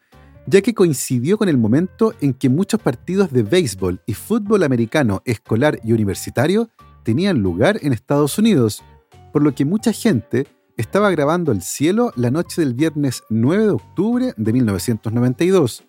ya 0.45 0.61
que 0.61 0.73
coincidió 0.73 1.37
con 1.37 1.47
el 1.47 1.57
momento 1.57 2.15
en 2.19 2.33
que 2.33 2.49
muchos 2.49 2.81
partidos 2.81 3.31
de 3.31 3.43
béisbol 3.43 4.01
y 4.05 4.13
fútbol 4.13 4.63
americano 4.63 5.21
escolar 5.23 5.79
y 5.81 5.93
universitario 5.93 6.69
tenían 7.03 7.37
lugar 7.37 7.79
en 7.81 7.93
Estados 7.93 8.37
Unidos, 8.37 8.83
por 9.31 9.41
lo 9.41 9.55
que 9.55 9.63
mucha 9.63 9.93
gente 9.93 10.47
estaba 10.75 11.09
grabando 11.11 11.53
el 11.53 11.61
cielo 11.61 12.11
la 12.17 12.29
noche 12.29 12.59
del 12.59 12.73
viernes 12.73 13.23
9 13.29 13.63
de 13.63 13.69
octubre 13.69 14.33
de 14.35 14.51
1992. 14.51 15.85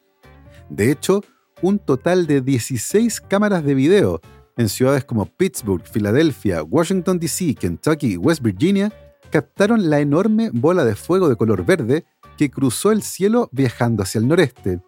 De 0.71 0.93
hecho, 0.93 1.21
un 1.63 1.79
total 1.79 2.27
de 2.27 2.41
16 2.41 3.21
cámaras 3.21 3.65
de 3.65 3.75
video 3.75 4.21
en 4.57 4.69
ciudades 4.69 5.05
como 5.05 5.27
Pittsburgh, 5.27 5.85
Filadelfia, 5.85 6.63
Washington, 6.63 7.19
D.C., 7.19 7.55
Kentucky 7.55 8.13
y 8.13 8.17
West 8.17 8.43
Virginia 8.43 8.93
captaron 9.31 9.91
la 9.91 10.01
enorme 10.01 10.51
bola 10.53 10.85
de 10.85 10.95
fuego 10.95 11.29
de 11.29 11.37
color 11.37 11.65
verde 11.65 12.05
que 12.37 12.51
cruzó 12.51 12.93
el 12.93 13.03
cielo 13.03 13.49
viajando 13.53 14.03
hacia 14.03 14.21
el 14.21 14.29
noreste. 14.29 14.81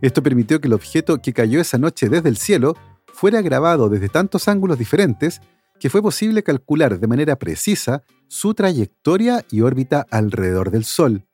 Esto 0.00 0.22
permitió 0.22 0.60
que 0.60 0.68
el 0.68 0.74
objeto 0.74 1.22
que 1.22 1.32
cayó 1.32 1.60
esa 1.60 1.78
noche 1.78 2.08
desde 2.08 2.28
el 2.28 2.36
cielo 2.36 2.76
fuera 3.06 3.40
grabado 3.42 3.88
desde 3.88 4.08
tantos 4.08 4.48
ángulos 4.48 4.78
diferentes 4.78 5.40
que 5.78 5.90
fue 5.90 6.02
posible 6.02 6.42
calcular 6.42 6.98
de 6.98 7.06
manera 7.06 7.36
precisa 7.36 8.02
su 8.28 8.54
trayectoria 8.54 9.44
y 9.50 9.60
órbita 9.60 10.06
alrededor 10.10 10.70
del 10.70 10.84
Sol. 10.84 11.24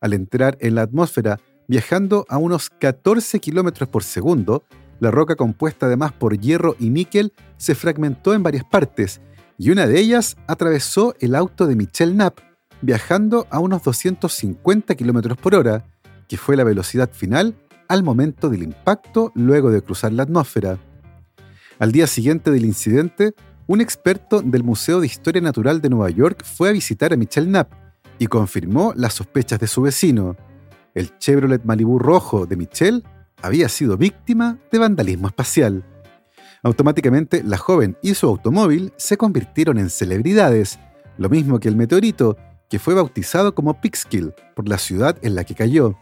Al 0.00 0.12
entrar 0.12 0.56
en 0.60 0.74
la 0.74 0.82
atmósfera 0.82 1.40
viajando 1.72 2.26
a 2.28 2.36
unos 2.36 2.68
14 2.68 3.40
km 3.40 3.86
por 3.86 4.04
segundo, 4.04 4.62
la 5.00 5.10
roca 5.10 5.36
compuesta 5.36 5.86
además 5.86 6.12
por 6.12 6.38
hierro 6.38 6.76
y 6.78 6.90
níquel 6.90 7.32
se 7.56 7.74
fragmentó 7.74 8.34
en 8.34 8.42
varias 8.42 8.64
partes 8.64 9.22
y 9.56 9.70
una 9.70 9.86
de 9.86 9.98
ellas 9.98 10.36
atravesó 10.46 11.14
el 11.18 11.34
auto 11.34 11.66
de 11.66 11.74
Michel 11.74 12.12
Knapp, 12.12 12.40
viajando 12.82 13.46
a 13.48 13.58
unos 13.58 13.82
250 13.84 14.94
km 14.96 15.34
por 15.36 15.54
hora, 15.54 15.86
que 16.28 16.36
fue 16.36 16.56
la 16.56 16.64
velocidad 16.64 17.10
final 17.10 17.54
al 17.88 18.02
momento 18.02 18.50
del 18.50 18.64
impacto 18.64 19.32
luego 19.34 19.70
de 19.70 19.80
cruzar 19.80 20.12
la 20.12 20.24
atmósfera. 20.24 20.76
Al 21.78 21.90
día 21.90 22.06
siguiente 22.06 22.50
del 22.50 22.66
incidente, 22.66 23.32
un 23.66 23.80
experto 23.80 24.42
del 24.42 24.62
Museo 24.62 25.00
de 25.00 25.06
Historia 25.06 25.40
Natural 25.40 25.80
de 25.80 25.88
Nueva 25.88 26.10
York 26.10 26.44
fue 26.44 26.68
a 26.68 26.72
visitar 26.72 27.14
a 27.14 27.16
Michel 27.16 27.46
Knapp 27.46 27.72
y 28.18 28.26
confirmó 28.26 28.92
las 28.94 29.14
sospechas 29.14 29.58
de 29.58 29.68
su 29.68 29.80
vecino. 29.80 30.36
El 30.94 31.18
Chevrolet 31.18 31.64
Malibu 31.64 31.98
rojo 31.98 32.46
de 32.46 32.56
Michel 32.56 33.04
había 33.40 33.68
sido 33.68 33.96
víctima 33.96 34.58
de 34.70 34.78
vandalismo 34.78 35.28
espacial. 35.28 35.84
Automáticamente, 36.62 37.42
la 37.42 37.56
joven 37.56 37.96
y 38.02 38.14
su 38.14 38.26
automóvil 38.26 38.92
se 38.96 39.16
convirtieron 39.16 39.78
en 39.78 39.90
celebridades, 39.90 40.78
lo 41.18 41.28
mismo 41.28 41.58
que 41.58 41.68
el 41.68 41.76
meteorito, 41.76 42.36
que 42.68 42.78
fue 42.78 42.94
bautizado 42.94 43.54
como 43.54 43.80
Pixkill 43.80 44.32
por 44.54 44.68
la 44.68 44.78
ciudad 44.78 45.18
en 45.22 45.34
la 45.34 45.44
que 45.44 45.54
cayó. 45.54 45.98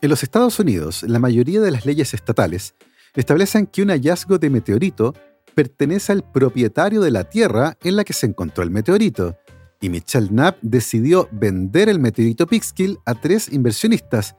En 0.00 0.10
los 0.10 0.22
Estados 0.22 0.58
Unidos, 0.58 1.04
la 1.04 1.18
mayoría 1.18 1.60
de 1.60 1.70
las 1.70 1.86
leyes 1.86 2.12
estatales 2.12 2.74
establecen 3.14 3.66
que 3.66 3.82
un 3.82 3.88
hallazgo 3.88 4.38
de 4.38 4.50
meteorito 4.50 5.14
pertenece 5.54 6.12
al 6.12 6.22
propietario 6.22 7.00
de 7.00 7.10
la 7.10 7.24
Tierra 7.24 7.76
en 7.82 7.96
la 7.96 8.04
que 8.04 8.12
se 8.12 8.26
encontró 8.26 8.64
el 8.64 8.70
meteorito, 8.70 9.36
y 9.82 9.90
Michelle 9.90 10.28
Knapp 10.28 10.56
decidió 10.62 11.28
vender 11.32 11.90
el 11.90 11.98
meteorito 11.98 12.46
Pixkill 12.46 12.98
a 13.04 13.14
tres 13.14 13.52
inversionistas 13.52 14.36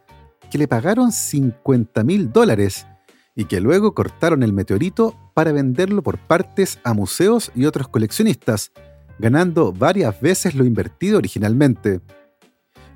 que 0.49 0.57
le 0.57 0.67
pagaron 0.67 1.11
50 1.11 2.03
mil 2.03 2.31
dólares 2.31 2.87
y 3.35 3.45
que 3.45 3.59
luego 3.59 3.93
cortaron 3.93 4.41
el 4.41 4.53
meteorito 4.53 5.15
para 5.33 5.51
venderlo 5.51 6.01
por 6.01 6.17
partes 6.17 6.79
a 6.83 6.93
museos 6.93 7.51
y 7.55 7.65
otros 7.65 7.89
coleccionistas, 7.89 8.71
ganando 9.19 9.73
varias 9.73 10.19
veces 10.21 10.55
lo 10.55 10.65
invertido 10.65 11.17
originalmente. 11.17 11.99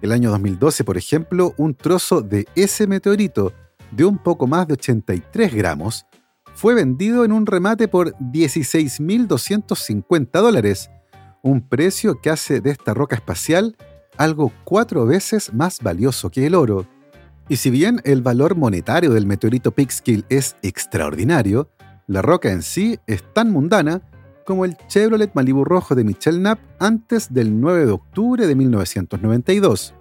El 0.02 0.12
año 0.12 0.30
2012, 0.30 0.84
por 0.84 0.98
ejemplo, 0.98 1.56
un 1.58 1.74
trozo 1.76 2.22
de 2.22 2.48
ese 2.56 2.86
meteorito 2.88 3.54
de 3.92 4.06
un 4.06 4.20
poco 4.20 4.48
más 4.48 4.68
de 4.68 4.74
83 4.74 5.54
gramos 5.54 6.06
fue 6.54 6.74
vendido 6.74 7.26
en 7.26 7.32
un 7.32 7.46
remate 7.46 7.88
por 7.88 8.16
16.250 8.18 10.30
dólares, 10.32 10.90
un 11.48 11.62
precio 11.62 12.20
que 12.22 12.30
hace 12.30 12.62
de 12.62 12.72
esta 12.72 12.94
roca 12.94 13.16
espacial 13.16 13.76
algo 14.18 14.52
cuatro 14.64 15.06
veces 15.06 15.54
más 15.54 15.80
valioso 15.82 16.30
que 16.30 16.46
el 16.46 16.56
oro. 16.56 16.88
Y 17.50 17.58
si 17.58 17.70
bien 17.70 18.02
el 18.04 18.22
valor 18.22 18.56
monetario 18.56 19.12
del 19.12 19.26
meteorito 19.26 19.72
Pixkill 19.72 20.26
es 20.30 20.56
extraordinario, 20.62 21.70
la 22.08 22.22
roca 22.22 22.52
en 22.52 22.62
sí 22.62 23.00
es 23.08 23.24
tan 23.34 23.52
mundana 23.52 24.02
como 24.46 24.66
el 24.66 24.78
Chevrolet 24.88 25.34
Malibu 25.34 25.64
rojo 25.64 25.96
de 25.96 26.04
Michel 26.04 26.40
Knapp 26.40 26.60
antes 26.80 27.34
del 27.34 27.60
9 27.60 27.86
de 27.86 27.92
octubre 27.92 28.48
de 28.48 28.56
1992, 28.56 29.94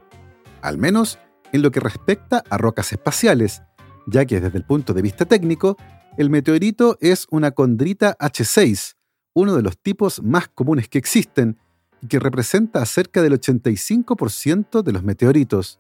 al 0.62 0.78
menos 0.78 1.18
en 1.52 1.62
lo 1.62 1.70
que 1.70 1.80
respecta 1.80 2.42
a 2.48 2.58
rocas 2.58 2.92
espaciales, 2.92 3.62
ya 4.06 4.24
que 4.24 4.40
desde 4.40 4.58
el 4.58 4.64
punto 4.64 4.94
de 4.94 5.02
vista 5.02 5.24
técnico 5.24 5.76
el 6.16 6.30
meteorito 6.30 6.96
es 7.00 7.26
una 7.30 7.50
condrita 7.50 8.16
H6, 8.18 8.95
uno 9.36 9.54
de 9.54 9.60
los 9.60 9.76
tipos 9.76 10.22
más 10.22 10.48
comunes 10.48 10.88
que 10.88 10.96
existen 10.96 11.58
y 12.00 12.06
que 12.06 12.18
representa 12.18 12.84
cerca 12.86 13.20
del 13.20 13.38
85% 13.38 14.82
de 14.82 14.92
los 14.92 15.02
meteoritos. 15.02 15.78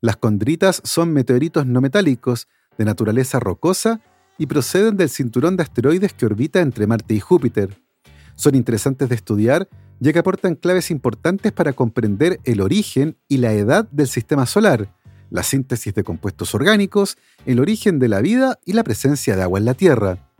Las 0.00 0.16
condritas 0.16 0.82
son 0.84 1.12
meteoritos 1.12 1.64
no 1.64 1.80
metálicos, 1.80 2.48
de 2.76 2.84
naturaleza 2.84 3.38
rocosa 3.38 4.00
y 4.36 4.46
proceden 4.46 4.96
del 4.96 5.10
cinturón 5.10 5.56
de 5.56 5.62
asteroides 5.62 6.12
que 6.12 6.26
orbita 6.26 6.60
entre 6.60 6.88
Marte 6.88 7.14
y 7.14 7.20
Júpiter. 7.20 7.80
Son 8.34 8.56
interesantes 8.56 9.08
de 9.08 9.14
estudiar 9.14 9.68
ya 10.00 10.12
que 10.12 10.18
aportan 10.18 10.56
claves 10.56 10.90
importantes 10.90 11.52
para 11.52 11.74
comprender 11.74 12.40
el 12.42 12.60
origen 12.60 13.16
y 13.28 13.36
la 13.36 13.52
edad 13.52 13.88
del 13.92 14.08
sistema 14.08 14.44
solar, 14.44 14.92
la 15.30 15.44
síntesis 15.44 15.94
de 15.94 16.02
compuestos 16.02 16.52
orgánicos, 16.56 17.16
el 17.46 17.60
origen 17.60 18.00
de 18.00 18.08
la 18.08 18.20
vida 18.20 18.58
y 18.64 18.72
la 18.72 18.82
presencia 18.82 19.36
de 19.36 19.42
agua 19.42 19.60
en 19.60 19.66
la 19.66 19.74
Tierra. 19.74 20.31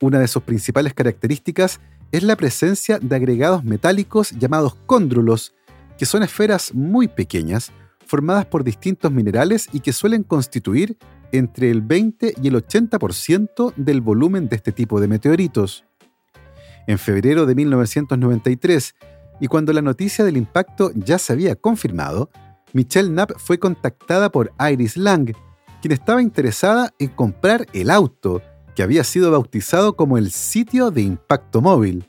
Una 0.00 0.20
de 0.20 0.28
sus 0.28 0.44
principales 0.44 0.94
características 0.94 1.80
es 2.12 2.22
la 2.22 2.36
presencia 2.36 2.98
de 3.00 3.16
agregados 3.16 3.64
metálicos 3.64 4.30
llamados 4.30 4.76
cóndrulos, 4.86 5.54
que 5.98 6.06
son 6.06 6.22
esferas 6.22 6.72
muy 6.72 7.08
pequeñas, 7.08 7.72
formadas 8.06 8.46
por 8.46 8.62
distintos 8.62 9.10
minerales 9.10 9.68
y 9.72 9.80
que 9.80 9.92
suelen 9.92 10.22
constituir 10.22 10.96
entre 11.32 11.70
el 11.70 11.82
20 11.82 12.34
y 12.40 12.48
el 12.48 12.54
80% 12.54 13.74
del 13.74 14.00
volumen 14.00 14.48
de 14.48 14.56
este 14.56 14.72
tipo 14.72 15.00
de 15.00 15.08
meteoritos. 15.08 15.84
En 16.86 16.98
febrero 16.98 17.44
de 17.44 17.54
1993, 17.56 18.94
y 19.40 19.46
cuando 19.48 19.72
la 19.72 19.82
noticia 19.82 20.24
del 20.24 20.36
impacto 20.36 20.90
ya 20.94 21.18
se 21.18 21.32
había 21.32 21.56
confirmado, 21.56 22.30
Michelle 22.72 23.08
Knapp 23.08 23.32
fue 23.36 23.58
contactada 23.58 24.30
por 24.30 24.52
Iris 24.70 24.96
Lang, 24.96 25.32
quien 25.82 25.92
estaba 25.92 26.22
interesada 26.22 26.94
en 26.98 27.08
comprar 27.08 27.66
el 27.72 27.90
auto, 27.90 28.42
que 28.78 28.84
había 28.84 29.02
sido 29.02 29.32
bautizado 29.32 29.96
como 29.96 30.18
el 30.18 30.30
sitio 30.30 30.92
de 30.92 31.02
impacto 31.02 31.60
móvil. 31.60 32.08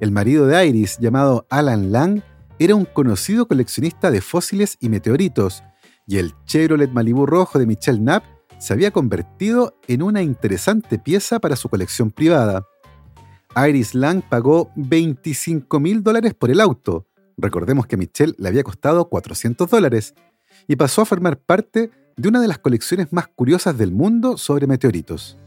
El 0.00 0.10
marido 0.10 0.44
de 0.44 0.66
Iris, 0.66 0.98
llamado 0.98 1.46
Alan 1.50 1.92
Lang, 1.92 2.20
era 2.58 2.74
un 2.74 2.84
conocido 2.84 3.46
coleccionista 3.46 4.10
de 4.10 4.20
fósiles 4.20 4.76
y 4.80 4.88
meteoritos, 4.88 5.62
y 6.08 6.18
el 6.18 6.34
Chevrolet 6.46 6.90
Malibu 6.90 7.26
rojo 7.26 7.60
de 7.60 7.66
Michelle 7.66 8.00
Knapp 8.00 8.24
se 8.58 8.72
había 8.72 8.90
convertido 8.90 9.78
en 9.86 10.02
una 10.02 10.20
interesante 10.20 10.98
pieza 10.98 11.38
para 11.38 11.54
su 11.54 11.68
colección 11.68 12.10
privada. 12.10 12.66
Iris 13.56 13.94
Lang 13.94 14.20
pagó 14.28 14.72
25 14.74 15.78
mil 15.78 16.02
dólares 16.02 16.34
por 16.34 16.50
el 16.50 16.60
auto, 16.60 17.06
recordemos 17.36 17.86
que 17.86 17.94
a 17.94 17.98
Michelle 17.98 18.34
le 18.36 18.48
había 18.48 18.64
costado 18.64 19.08
400 19.08 19.70
dólares, 19.70 20.16
y 20.66 20.74
pasó 20.74 21.02
a 21.02 21.06
formar 21.06 21.38
parte 21.38 21.92
de 22.16 22.28
una 22.28 22.40
de 22.40 22.48
las 22.48 22.58
colecciones 22.58 23.12
más 23.12 23.28
curiosas 23.28 23.78
del 23.78 23.92
mundo 23.92 24.36
sobre 24.38 24.66
meteoritos. 24.66 25.38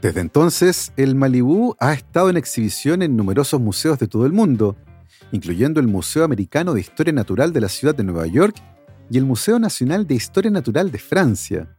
Desde 0.00 0.20
entonces, 0.20 0.92
el 0.96 1.16
Malibu 1.16 1.74
ha 1.80 1.92
estado 1.92 2.30
en 2.30 2.36
exhibición 2.36 3.02
en 3.02 3.16
numerosos 3.16 3.60
museos 3.60 3.98
de 3.98 4.06
todo 4.06 4.26
el 4.26 4.32
mundo, 4.32 4.76
incluyendo 5.32 5.80
el 5.80 5.88
Museo 5.88 6.22
Americano 6.22 6.72
de 6.72 6.80
Historia 6.80 7.12
Natural 7.12 7.52
de 7.52 7.60
la 7.60 7.68
ciudad 7.68 7.96
de 7.96 8.04
Nueva 8.04 8.26
York 8.28 8.54
y 9.10 9.18
el 9.18 9.24
Museo 9.24 9.58
Nacional 9.58 10.06
de 10.06 10.14
Historia 10.14 10.52
Natural 10.52 10.92
de 10.92 10.98
Francia. 10.98 11.76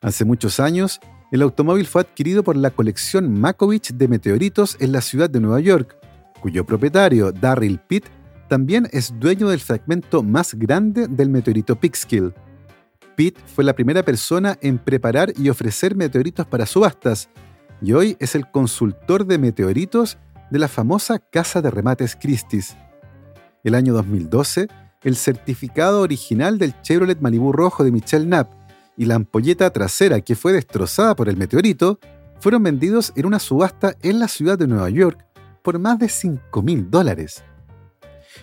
Hace 0.00 0.24
muchos 0.24 0.58
años, 0.58 0.98
el 1.30 1.42
automóvil 1.42 1.86
fue 1.86 2.02
adquirido 2.02 2.42
por 2.42 2.56
la 2.56 2.70
colección 2.70 3.32
Makovich 3.40 3.92
de 3.92 4.08
meteoritos 4.08 4.76
en 4.80 4.90
la 4.90 5.00
ciudad 5.00 5.30
de 5.30 5.40
Nueva 5.40 5.60
York, 5.60 5.96
cuyo 6.40 6.66
propietario, 6.66 7.30
Darryl 7.30 7.78
Pitt, 7.78 8.06
también 8.48 8.88
es 8.92 9.14
dueño 9.20 9.48
del 9.48 9.60
fragmento 9.60 10.22
más 10.22 10.54
grande 10.54 11.06
del 11.08 11.30
meteorito 11.30 11.76
Pixkill. 11.76 12.34
Pitt 13.16 13.38
fue 13.46 13.64
la 13.64 13.74
primera 13.74 14.02
persona 14.02 14.58
en 14.60 14.78
preparar 14.78 15.32
y 15.36 15.48
ofrecer 15.48 15.96
meteoritos 15.96 16.46
para 16.46 16.66
subastas, 16.66 17.30
y 17.80 17.94
hoy 17.94 18.16
es 18.20 18.34
el 18.34 18.50
consultor 18.50 19.26
de 19.26 19.38
meteoritos 19.38 20.18
de 20.50 20.58
la 20.58 20.68
famosa 20.68 21.18
casa 21.18 21.62
de 21.62 21.70
remates 21.70 22.14
Christie's. 22.14 22.76
El 23.64 23.74
año 23.74 23.94
2012, 23.94 24.68
el 25.02 25.16
certificado 25.16 26.02
original 26.02 26.58
del 26.58 26.80
Chevrolet 26.82 27.20
Malibu 27.20 27.52
rojo 27.52 27.84
de 27.84 27.90
Michelle 27.90 28.26
Knapp 28.26 28.52
y 28.96 29.06
la 29.06 29.16
ampolleta 29.16 29.70
trasera 29.70 30.20
que 30.20 30.36
fue 30.36 30.52
destrozada 30.52 31.16
por 31.16 31.28
el 31.28 31.36
meteorito 31.36 31.98
fueron 32.40 32.62
vendidos 32.62 33.12
en 33.16 33.26
una 33.26 33.38
subasta 33.38 33.96
en 34.02 34.18
la 34.18 34.28
ciudad 34.28 34.58
de 34.58 34.66
Nueva 34.66 34.90
York 34.90 35.24
por 35.62 35.78
más 35.78 35.98
de 35.98 36.08
5 36.08 36.62
mil 36.62 36.90
dólares. 36.90 37.42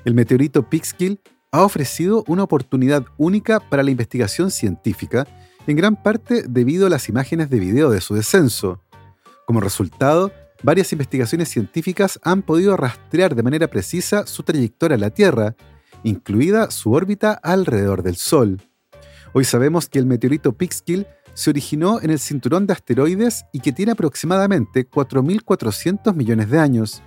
El 0.03 0.15
meteorito 0.15 0.67
Pixkill 0.67 1.21
ha 1.53 1.61
ofrecido 1.61 2.23
una 2.27 2.43
oportunidad 2.43 3.05
única 3.15 3.59
para 3.59 3.83
la 3.83 3.91
investigación 3.91 4.49
científica, 4.49 5.27
en 5.67 5.77
gran 5.77 5.95
parte 5.95 6.43
debido 6.49 6.87
a 6.87 6.89
las 6.89 7.07
imágenes 7.09 7.51
de 7.51 7.59
video 7.59 7.91
de 7.91 8.01
su 8.01 8.15
descenso. 8.15 8.81
Como 9.45 9.61
resultado, 9.61 10.31
varias 10.63 10.91
investigaciones 10.93 11.49
científicas 11.49 12.19
han 12.23 12.41
podido 12.41 12.75
rastrear 12.75 13.35
de 13.35 13.43
manera 13.43 13.67
precisa 13.67 14.25
su 14.25 14.41
trayectoria 14.41 14.95
a 14.95 14.99
la 14.99 15.11
Tierra, 15.11 15.55
incluida 16.03 16.71
su 16.71 16.91
órbita 16.91 17.33
alrededor 17.33 18.01
del 18.01 18.15
Sol. 18.15 18.59
Hoy 19.33 19.45
sabemos 19.45 19.87
que 19.87 19.99
el 19.99 20.07
meteorito 20.07 20.53
Pixkill 20.53 21.05
se 21.35 21.51
originó 21.51 22.01
en 22.01 22.09
el 22.09 22.17
cinturón 22.17 22.65
de 22.65 22.73
asteroides 22.73 23.45
y 23.53 23.59
que 23.59 23.71
tiene 23.71 23.91
aproximadamente 23.91 24.89
4.400 24.89 26.15
millones 26.15 26.49
de 26.49 26.59
años. 26.59 27.03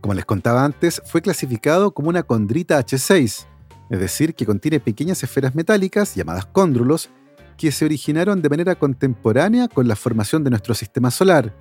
Como 0.00 0.14
les 0.14 0.24
contaba 0.24 0.64
antes, 0.64 1.02
fue 1.04 1.20
clasificado 1.20 1.92
como 1.92 2.10
una 2.10 2.22
condrita 2.22 2.78
H6, 2.78 3.46
es 3.90 4.00
decir, 4.00 4.34
que 4.34 4.46
contiene 4.46 4.80
pequeñas 4.80 5.22
esferas 5.22 5.54
metálicas 5.54 6.14
llamadas 6.14 6.46
cóndrulos 6.46 7.10
que 7.56 7.72
se 7.72 7.84
originaron 7.84 8.40
de 8.40 8.48
manera 8.48 8.76
contemporánea 8.76 9.68
con 9.68 9.88
la 9.88 9.96
formación 9.96 10.44
de 10.44 10.50
nuestro 10.50 10.74
sistema 10.74 11.10
solar. 11.10 11.54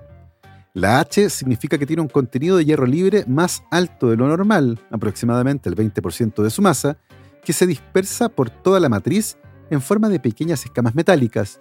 La 0.73 0.99
H 0.99 1.29
significa 1.31 1.77
que 1.77 1.87
tiene 1.87 2.03
un 2.03 2.07
contenido 2.07 2.57
de 2.57 2.65
hierro 2.65 2.85
libre 2.85 3.25
más 3.27 3.63
alto 3.71 4.09
de 4.09 4.15
lo 4.15 4.27
normal, 4.27 4.79
aproximadamente 4.91 5.69
el 5.69 5.75
20% 5.75 6.43
de 6.43 6.51
su 6.51 6.61
masa, 6.61 6.97
que 7.43 7.51
se 7.51 7.65
dispersa 7.65 8.29
por 8.29 8.51
toda 8.51 8.79
la 8.79 8.89
matriz 8.89 9.37
en 9.71 9.81
forma 9.81 10.07
de 10.09 10.19
pequeñas 10.19 10.63
escamas 10.65 10.93
metálicas. 10.93 11.59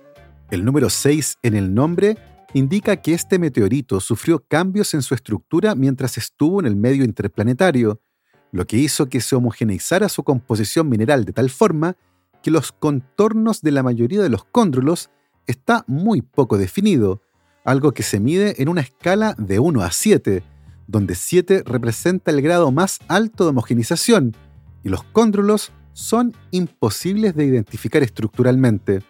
El 0.51 0.65
número 0.65 0.91
6 0.91 1.39
en 1.43 1.55
el 1.55 1.73
nombre 1.73 2.19
indica 2.53 2.97
que 2.97 3.15
este 3.15 3.39
meteorito 3.39 4.01
sufrió 4.01 4.45
cambios 4.47 4.95
en 4.95 5.03
su 5.03 5.15
estructura 5.15 5.75
mientras 5.75 6.19
estuvo 6.19 6.61
en 6.61 6.67
el 6.67 6.77
medio 6.77 7.05
interplanetario, 7.05 8.01
lo 8.57 8.67
que 8.67 8.79
hizo 8.79 9.09
que 9.09 9.21
se 9.21 9.37
homogeneizara 9.37 10.09
su 10.09 10.25
composición 10.25 10.89
mineral 10.89 11.25
de 11.25 11.33
tal 11.33 11.51
forma 11.51 11.97
que 12.43 12.51
los 12.51 12.73
contornos 12.73 13.61
de 13.61 13.71
la 13.71 13.83
mayoría 13.83 14.23
de 14.23 14.31
los 14.31 14.45
cóndrulos 14.45 15.11
está 15.47 15.85
muy 15.87 16.23
poco 16.23 16.57
definido, 16.57 17.21
algo 17.65 17.93
que 17.93 18.03
se 18.03 18.19
mide 18.19 18.63
en 18.63 18.69
una 18.69 18.81
escala 18.81 19.35
de 19.37 19.59
1 19.59 19.83
a 19.83 19.91
7, 19.91 20.43
donde 20.87 21.15
7 21.15 21.65
representa 21.67 22.31
el 22.31 22.41
grado 22.41 22.73
más 22.73 22.99
alto 23.09 23.45
de 23.45 23.51
homogenización 23.51 24.35
y 24.83 24.89
los 24.89 25.03
cóndrulos 25.05 25.73
son 25.93 26.35
imposibles 26.51 27.35
de 27.35 27.45
identificar 27.45 28.03
estructuralmente. 28.03 29.03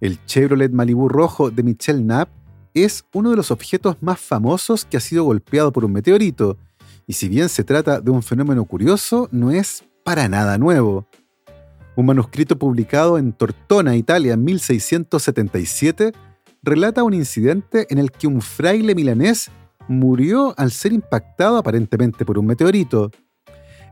El 0.00 0.22
Chevrolet 0.26 0.72
Malibu 0.72 1.08
rojo 1.08 1.50
de 1.50 1.62
Michelle 1.62 2.02
Knapp 2.02 2.28
es 2.74 3.06
uno 3.14 3.30
de 3.30 3.36
los 3.36 3.50
objetos 3.50 3.96
más 4.02 4.20
famosos 4.20 4.84
que 4.84 4.98
ha 4.98 5.00
sido 5.00 5.24
golpeado 5.24 5.72
por 5.72 5.86
un 5.86 5.92
meteorito, 5.92 6.58
y 7.06 7.12
si 7.12 7.28
bien 7.28 7.48
se 7.48 7.64
trata 7.64 8.00
de 8.00 8.10
un 8.10 8.22
fenómeno 8.22 8.64
curioso, 8.64 9.28
no 9.30 9.50
es 9.50 9.84
para 10.04 10.28
nada 10.28 10.58
nuevo. 10.58 11.06
Un 11.94 12.06
manuscrito 12.06 12.58
publicado 12.58 13.16
en 13.16 13.32
Tortona, 13.32 13.96
Italia, 13.96 14.34
en 14.34 14.44
1677, 14.44 16.12
relata 16.62 17.04
un 17.04 17.14
incidente 17.14 17.86
en 17.90 17.98
el 17.98 18.10
que 18.10 18.26
un 18.26 18.42
fraile 18.42 18.94
milanés 18.94 19.50
murió 19.88 20.52
al 20.58 20.72
ser 20.72 20.92
impactado 20.92 21.58
aparentemente 21.58 22.24
por 22.24 22.38
un 22.38 22.46
meteorito. 22.46 23.12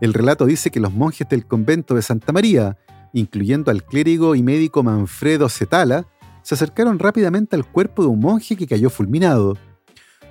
El 0.00 0.12
relato 0.12 0.44
dice 0.44 0.70
que 0.70 0.80
los 0.80 0.92
monjes 0.92 1.28
del 1.28 1.46
convento 1.46 1.94
de 1.94 2.02
Santa 2.02 2.32
María, 2.32 2.76
incluyendo 3.12 3.70
al 3.70 3.84
clérigo 3.84 4.34
y 4.34 4.42
médico 4.42 4.82
Manfredo 4.82 5.48
Cetala, 5.48 6.06
se 6.42 6.56
acercaron 6.56 6.98
rápidamente 6.98 7.54
al 7.54 7.64
cuerpo 7.64 8.02
de 8.02 8.08
un 8.08 8.20
monje 8.20 8.56
que 8.56 8.66
cayó 8.66 8.90
fulminado. 8.90 9.56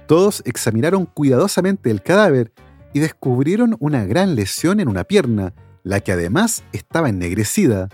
Todos 0.06 0.44
examinaron 0.46 1.06
cuidadosamente 1.06 1.90
el 1.90 2.04
cadáver 2.04 2.52
y 2.94 3.00
descubrieron 3.00 3.76
una 3.80 4.06
gran 4.06 4.36
lesión 4.36 4.80
en 4.80 4.88
una 4.88 5.04
pierna, 5.04 5.54
la 5.84 6.00
que 6.00 6.12
además 6.12 6.64
estaba 6.72 7.10
ennegrecida. 7.10 7.90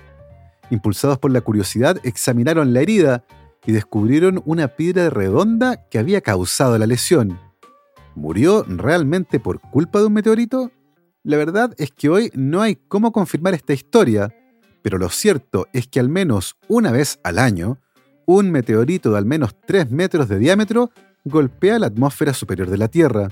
Impulsados 0.70 1.18
por 1.18 1.32
la 1.32 1.42
curiosidad, 1.42 2.00
examinaron 2.04 2.74
la 2.74 2.82
herida 2.82 3.24
y 3.66 3.72
descubrieron 3.72 4.42
una 4.46 4.70
piedra 4.70 5.10
redonda 5.10 5.88
que 5.90 6.00
había 6.00 6.22
causado 6.22 6.78
la 6.78 6.88
lesión. 6.88 7.40
¿Murió 8.16 8.64
realmente 8.68 9.40
por 9.40 9.60
culpa 9.60 10.00
de 10.00 10.06
un 10.06 10.14
meteorito? 10.14 10.72
La 11.24 11.38
verdad 11.38 11.74
es 11.78 11.92
que 11.92 12.10
hoy 12.10 12.32
no 12.34 12.62
hay 12.62 12.76
cómo 12.76 13.12
confirmar 13.12 13.54
esta 13.54 13.74
historia, 13.74 14.34
pero 14.82 14.98
lo 14.98 15.10
cierto 15.10 15.68
es 15.74 15.88
que 15.88 16.00
al 16.00 16.10
menos 16.10 16.56
una 16.68 16.92
vez 16.92 17.20
al 17.24 17.40
año, 17.40 17.80
un 18.26 18.52
meteorito 18.52 19.12
de 19.12 19.18
al 19.18 19.26
menos 19.26 19.56
3 19.66 19.92
metros 19.92 20.30
de 20.30 20.40
diámetro 20.40 20.92
golpea 21.26 21.80
la 21.80 21.88
atmósfera 21.88 22.34
superior 22.34 22.70
de 22.70 22.78
la 22.78 22.88
Tierra. 22.88 23.30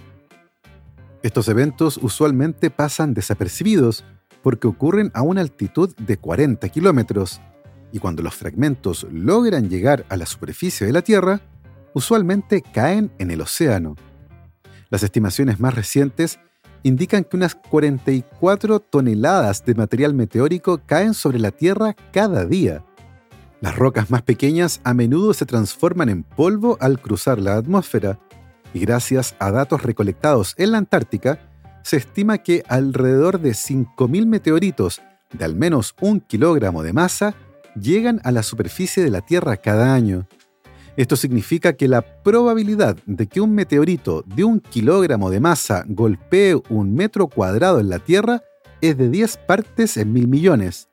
Estos 1.28 1.50
eventos 1.50 2.00
usualmente 2.02 2.70
pasan 2.70 3.14
desapercibidos 3.14 4.06
porque 4.42 4.66
ocurren 4.66 5.12
a 5.14 5.24
una 5.24 5.42
altitud 5.42 5.94
de 5.98 6.16
40 6.16 6.70
kilómetros, 6.70 7.42
y 7.92 8.00
cuando 8.00 8.24
los 8.24 8.34
fragmentos 8.34 9.06
logran 9.12 9.70
llegar 9.70 10.06
a 10.08 10.16
la 10.16 10.26
superficie 10.26 10.88
de 10.88 10.94
la 10.94 11.02
Tierra, 11.02 11.42
usualmente 11.94 12.62
caen 12.62 13.12
en 13.18 13.30
el 13.30 13.42
océano. 13.42 13.98
Las 14.90 15.04
estimaciones 15.04 15.60
más 15.60 15.76
recientes 15.76 16.40
indican 16.84 17.26
que 17.26 17.36
unas 17.36 17.56
44 17.56 18.80
toneladas 18.80 19.66
de 19.66 19.76
material 19.76 20.14
meteórico 20.14 20.80
caen 20.86 21.14
sobre 21.14 21.40
la 21.40 21.52
Tierra 21.52 21.94
cada 22.14 22.46
día. 22.46 22.86
Las 23.60 23.76
rocas 23.76 24.10
más 24.10 24.22
pequeñas 24.22 24.80
a 24.86 24.94
menudo 24.94 25.34
se 25.34 25.46
transforman 25.46 26.08
en 26.08 26.24
polvo 26.24 26.78
al 26.80 27.02
cruzar 27.02 27.38
la 27.38 27.58
atmósfera, 27.58 28.18
y 28.74 28.80
gracias 28.80 29.36
a 29.40 29.52
datos 29.52 29.84
recolectados 29.84 30.54
en 30.58 30.72
la 30.72 30.78
Antártica, 30.78 31.40
se 31.84 31.98
estima 31.98 32.40
que 32.40 32.64
alrededor 32.68 33.40
de 33.40 33.52
5.000 33.52 34.26
meteoritos 34.26 35.02
de 35.32 35.46
al 35.46 35.56
menos 35.56 35.96
un 36.02 36.20
kilogramo 36.20 36.84
de 36.84 36.94
masa 36.94 37.36
llegan 37.80 38.20
a 38.24 38.32
la 38.32 38.44
superficie 38.44 39.04
de 39.04 39.12
la 39.12 39.22
Tierra 39.22 39.58
cada 39.58 39.94
año. 39.94 40.28
Esto 40.96 41.16
significa 41.16 41.74
que 41.74 41.88
la 41.88 42.02
probabilidad 42.02 42.98
de 43.06 43.28
que 43.28 43.40
un 43.40 43.54
meteorito 43.54 44.24
de 44.26 44.44
un 44.44 44.60
kilogramo 44.60 45.30
de 45.30 45.40
masa 45.40 45.84
golpee 45.88 46.60
un 46.70 46.96
metro 46.96 47.28
cuadrado 47.28 47.80
en 47.80 47.90
la 47.90 48.00
Tierra 48.00 48.42
es 48.82 48.98
de 48.98 49.10
10 49.10 49.38
partes 49.38 49.98
en 49.98 50.12
mil 50.12 50.28
millones. 50.28 50.90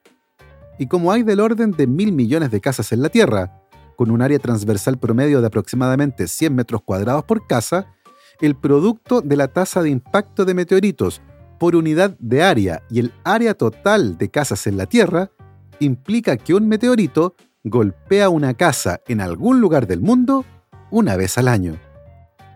Y 0.77 0.87
como 0.87 1.11
hay 1.11 1.23
del 1.23 1.39
orden 1.39 1.71
de 1.71 1.87
mil 1.87 2.11
millones 2.11 2.51
de 2.51 2.61
casas 2.61 2.91
en 2.91 3.01
la 3.01 3.09
Tierra, 3.09 3.63
con 3.95 4.11
un 4.11 4.21
área 4.21 4.39
transversal 4.39 4.97
promedio 4.97 5.41
de 5.41 5.47
aproximadamente 5.47 6.27
100 6.27 6.55
metros 6.55 6.81
cuadrados 6.83 7.23
por 7.23 7.47
casa, 7.47 7.87
el 8.41 8.55
producto 8.55 9.21
de 9.21 9.35
la 9.37 9.47
tasa 9.47 9.81
de 9.81 9.89
impacto 9.89 10.45
de 10.45 10.53
meteoritos 10.53 11.21
por 11.59 11.75
unidad 11.75 12.17
de 12.19 12.43
área 12.43 12.83
y 12.89 12.99
el 12.99 13.13
área 13.23 13.53
total 13.53 14.17
de 14.17 14.29
casas 14.29 14.67
en 14.67 14.77
la 14.77 14.85
Tierra 14.85 15.31
implica 15.79 16.37
que 16.37 16.53
un 16.53 16.67
meteorito 16.67 17.35
golpea 17.63 18.29
una 18.29 18.53
casa 18.53 19.01
en 19.07 19.21
algún 19.21 19.61
lugar 19.61 19.87
del 19.87 20.01
mundo 20.01 20.45
una 20.91 21.15
vez 21.15 21.37
al 21.37 21.47
año. 21.47 21.79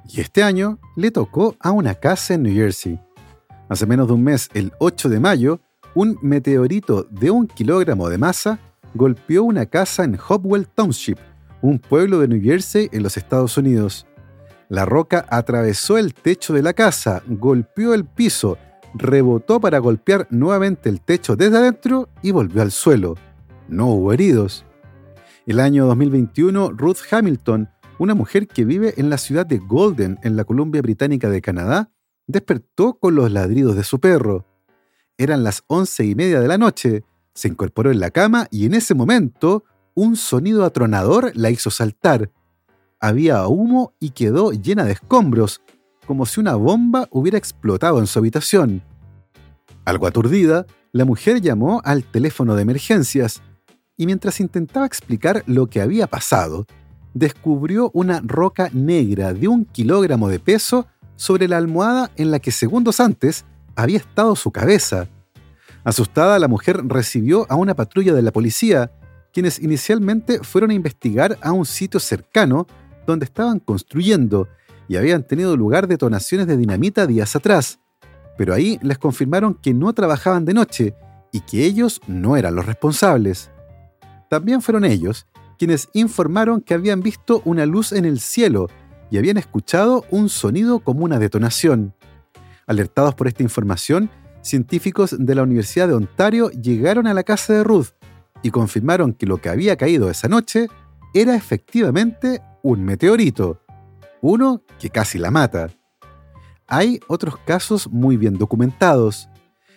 Y 0.06 0.22
este 0.22 0.44
año 0.44 0.80
le 0.96 1.12
tocó 1.12 1.56
a 1.60 1.72
una 1.72 1.96
casa 1.96 2.34
en 2.34 2.44
New 2.44 2.54
Jersey. 2.54 3.00
Hace 3.70 3.86
menos 3.86 4.08
de 4.08 4.14
un 4.14 4.24
mes, 4.24 4.50
el 4.54 4.72
8 4.80 5.10
de 5.10 5.20
mayo, 5.20 5.60
un 5.96 6.18
meteorito 6.22 7.04
de 7.10 7.32
un 7.32 7.48
kilogramo 7.48 8.10
de 8.10 8.18
masa 8.18 8.60
golpeó 8.94 9.44
una 9.44 9.66
casa 9.66 10.04
en 10.04 10.18
Hopewell 10.28 10.68
Township, 10.68 11.18
un 11.62 11.80
pueblo 11.80 12.20
de 12.20 12.28
New 12.28 12.42
Jersey 12.42 12.90
en 12.92 13.04
los 13.04 13.18
Estados 13.18 13.58
Unidos. 13.58 14.06
La 14.70 14.86
roca 14.86 15.26
atravesó 15.30 15.98
el 15.98 16.14
techo 16.14 16.54
de 16.54 16.62
la 16.62 16.74
casa, 16.74 17.24
golpeó 17.28 17.94
el 17.94 18.06
piso, 18.06 18.58
rebotó 18.94 19.60
para 19.60 19.80
golpear 19.80 20.28
nuevamente 20.30 20.90
el 20.90 21.02
techo 21.02 21.36
desde 21.36 21.58
adentro 21.58 22.10
y 22.22 22.32
volvió 22.32 22.62
al 22.62 22.72
suelo. 22.72 23.16
No 23.68 23.88
hubo 23.88 24.14
heridos. 24.14 24.66
El 25.46 25.60
año 25.60 25.88
2021, 25.88 26.72
Ruth 26.72 27.00
Hamilton, 27.10 27.70
una 27.98 28.14
mujer 28.14 28.48
que 28.48 28.66
vive 28.66 28.94
en 28.98 29.10
la 29.10 29.18
ciudad 29.18 29.46
de 29.46 29.58
Golden, 29.58 30.20
en 30.24 30.36
la 30.36 30.44
Columbia 30.44 30.82
Británica 30.82 31.30
de 31.30 31.42
Canadá, 31.42 31.92
despertó 32.28 33.00
con 33.00 33.16
los 33.16 33.32
ladridos 33.32 33.76
de 33.76 33.84
su 33.84 34.00
perro. 34.00 34.46
Eran 35.18 35.44
las 35.44 35.64
once 35.68 36.06
y 36.06 36.16
media 36.16 36.40
de 36.40 36.48
la 36.48 36.58
noche, 36.58 37.04
se 37.34 37.48
incorporó 37.48 37.92
en 37.92 38.00
la 38.00 38.12
cama 38.12 38.48
y 38.52 38.66
en 38.66 38.74
ese 38.74 38.94
momento 38.94 39.64
un 39.96 40.16
sonido 40.16 40.66
atronador 40.66 41.32
la 41.36 41.50
hizo 41.50 41.72
saltar. 41.72 42.32
Había 43.00 43.48
humo 43.48 43.94
y 44.00 44.12
quedó 44.12 44.52
llena 44.52 44.84
de 44.86 44.94
escombros, 44.94 45.62
como 46.06 46.26
si 46.26 46.40
una 46.40 46.56
bomba 46.56 47.08
hubiera 47.12 47.38
explotado 47.38 48.00
en 48.00 48.08
su 48.08 48.20
habitación. 48.20 48.82
Algo 49.86 50.08
aturdida, 50.08 50.66
la 50.92 51.06
mujer 51.06 51.42
llamó 51.42 51.82
al 51.86 52.04
teléfono 52.04 52.56
de 52.56 52.64
emergencias 52.64 53.42
y 53.96 54.06
mientras 54.06 54.40
intentaba 54.40 54.86
explicar 54.86 55.44
lo 55.46 55.68
que 55.68 55.82
había 55.82 56.08
pasado, 56.08 56.66
descubrió 57.14 57.92
una 57.94 58.22
roca 58.24 58.70
negra 58.74 59.34
de 59.34 59.48
un 59.48 59.66
kilogramo 59.66 60.30
de 60.30 60.40
peso 60.40 60.88
sobre 61.16 61.48
la 61.48 61.58
almohada 61.58 62.12
en 62.16 62.32
la 62.32 62.40
que 62.40 62.52
segundos 62.52 63.00
antes 63.00 63.46
había 63.76 63.98
estado 63.98 64.36
su 64.36 64.52
cabeza. 64.52 65.08
Asustada, 65.84 66.40
la 66.40 66.48
mujer 66.48 66.82
recibió 66.86 67.46
a 67.50 67.56
una 67.56 67.76
patrulla 67.76 68.14
de 68.14 68.22
la 68.22 68.32
policía, 68.32 68.92
quienes 69.40 69.60
inicialmente 69.60 70.40
fueron 70.44 70.72
a 70.72 70.74
investigar 70.74 71.38
a 71.42 71.54
un 71.54 71.66
sitio 71.66 72.02
cercano 72.02 72.68
donde 73.08 73.24
estaban 73.24 73.60
construyendo 73.60 74.50
y 74.90 74.98
habían 74.98 75.26
tenido 75.26 75.56
lugar 75.56 75.88
detonaciones 75.88 76.46
de 76.46 76.58
dinamita 76.58 77.08
días 77.08 77.38
atrás. 77.38 77.80
Pero 78.38 78.54
ahí 78.54 78.78
les 78.82 78.98
confirmaron 78.98 79.54
que 79.54 79.74
no 79.74 79.94
trabajaban 79.94 80.44
de 80.44 80.54
noche 80.54 80.94
y 81.32 81.40
que 81.40 81.64
ellos 81.64 82.02
no 82.06 82.36
eran 82.36 82.54
los 82.54 82.66
responsables. 82.66 83.50
También 84.30 84.62
fueron 84.62 84.84
ellos 84.84 85.26
quienes 85.58 85.88
informaron 85.94 86.60
que 86.60 86.74
habían 86.74 87.00
visto 87.00 87.42
una 87.46 87.66
luz 87.66 87.94
en 87.94 88.04
el 88.04 88.20
cielo 88.20 88.68
y 89.10 89.20
habían 89.20 89.38
escuchado 89.38 90.04
un 90.12 90.28
sonido 90.28 90.80
como 90.80 91.06
una 91.06 91.18
detonación. 91.18 91.94
Alertados 92.68 93.16
por 93.16 93.30
esta 93.30 93.44
información, 93.44 94.10
científicos 94.42 95.16
de 95.18 95.34
la 95.34 95.44
Universidad 95.44 95.88
de 95.88 95.94
Ontario 95.94 96.50
llegaron 96.50 97.08
a 97.08 97.14
la 97.14 97.24
casa 97.24 97.54
de 97.54 97.64
Ruth 97.64 97.92
y 98.42 98.52
confirmaron 98.52 99.14
que 99.14 99.26
lo 99.26 99.38
que 99.38 99.50
había 99.50 99.76
caído 99.76 100.10
esa 100.10 100.28
noche 100.28 100.68
era 101.14 101.36
efectivamente 101.36 102.42
un 102.62 102.84
meteorito, 102.84 103.62
uno 104.22 104.64
que 104.80 104.90
casi 104.90 105.18
la 105.18 105.32
mata. 105.32 105.70
Hay 106.68 107.00
otros 107.08 107.38
casos 107.46 107.90
muy 107.90 108.18
bien 108.18 108.38
documentados. 108.38 109.28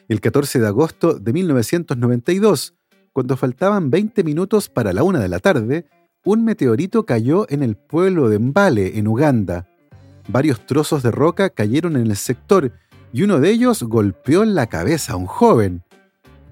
El 0.09 0.21
14 0.21 0.61
de 0.61 0.67
agosto 0.67 1.15
de 1.15 1.33
1992, 1.33 2.75
cuando 3.13 3.37
faltaban 3.37 3.91
20 3.91 4.25
minutos 4.25 4.69
para 4.69 4.93
la 4.93 5.03
una 5.03 5.21
de 5.21 5.29
la 5.29 5.39
tarde, 5.39 5.87
un 6.25 6.45
meteorito 6.45 7.07
cayó 7.07 7.47
en 7.49 7.63
el 7.63 7.77
pueblo 7.77 8.29
de 8.29 8.39
Mbale, 8.39 8.99
en 8.99 9.09
Uganda. 9.09 9.69
Varios 10.29 10.67
trozos 10.67 11.03
de 11.03 11.11
roca 11.11 11.51
cayeron 11.51 11.97
en 11.97 12.07
el 12.09 12.17
sector 12.17 12.73
y 13.13 13.23
uno 13.23 13.41
de 13.41 13.51
ellos 13.51 13.83
golpeó 13.83 14.43
en 14.43 14.55
la 14.55 14.67
cabeza 14.67 15.15
a 15.15 15.17
un 15.17 15.27
joven. 15.27 15.83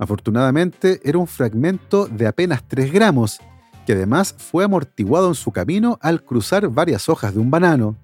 Afortunadamente 0.01 0.99
era 1.05 1.19
un 1.19 1.27
fragmento 1.27 2.07
de 2.07 2.27
apenas 2.27 2.67
3 2.67 2.91
gramos 2.91 3.39
que 3.85 3.93
además 3.93 4.35
fue 4.37 4.65
amortiguado 4.65 5.29
en 5.29 5.35
su 5.35 5.53
camino 5.53 5.99
al 6.01 6.25
cruzar 6.25 6.69
varias 6.69 7.11
hojas 7.11 7.35
de 7.35 7.41
un 7.41 7.51
banano. 7.51 7.97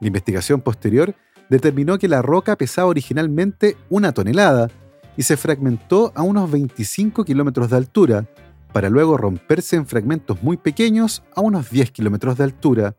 La 0.00 0.08
investigación 0.08 0.60
posterior 0.60 1.14
determinó 1.48 1.98
que 1.98 2.08
la 2.08 2.20
roca 2.20 2.56
pesaba 2.56 2.88
originalmente 2.88 3.76
una 3.90 4.10
tonelada 4.10 4.70
y 5.16 5.22
se 5.22 5.36
fragmentó 5.36 6.12
a 6.16 6.22
unos 6.22 6.50
25 6.50 7.24
kilómetros 7.24 7.70
de 7.70 7.76
altura, 7.76 8.26
para 8.72 8.88
luego 8.88 9.16
romperse 9.16 9.76
en 9.76 9.86
fragmentos 9.86 10.42
muy 10.42 10.56
pequeños 10.56 11.22
a 11.36 11.42
unos 11.42 11.70
10 11.70 11.92
kilómetros 11.92 12.38
de 12.38 12.44
altura. 12.44 12.96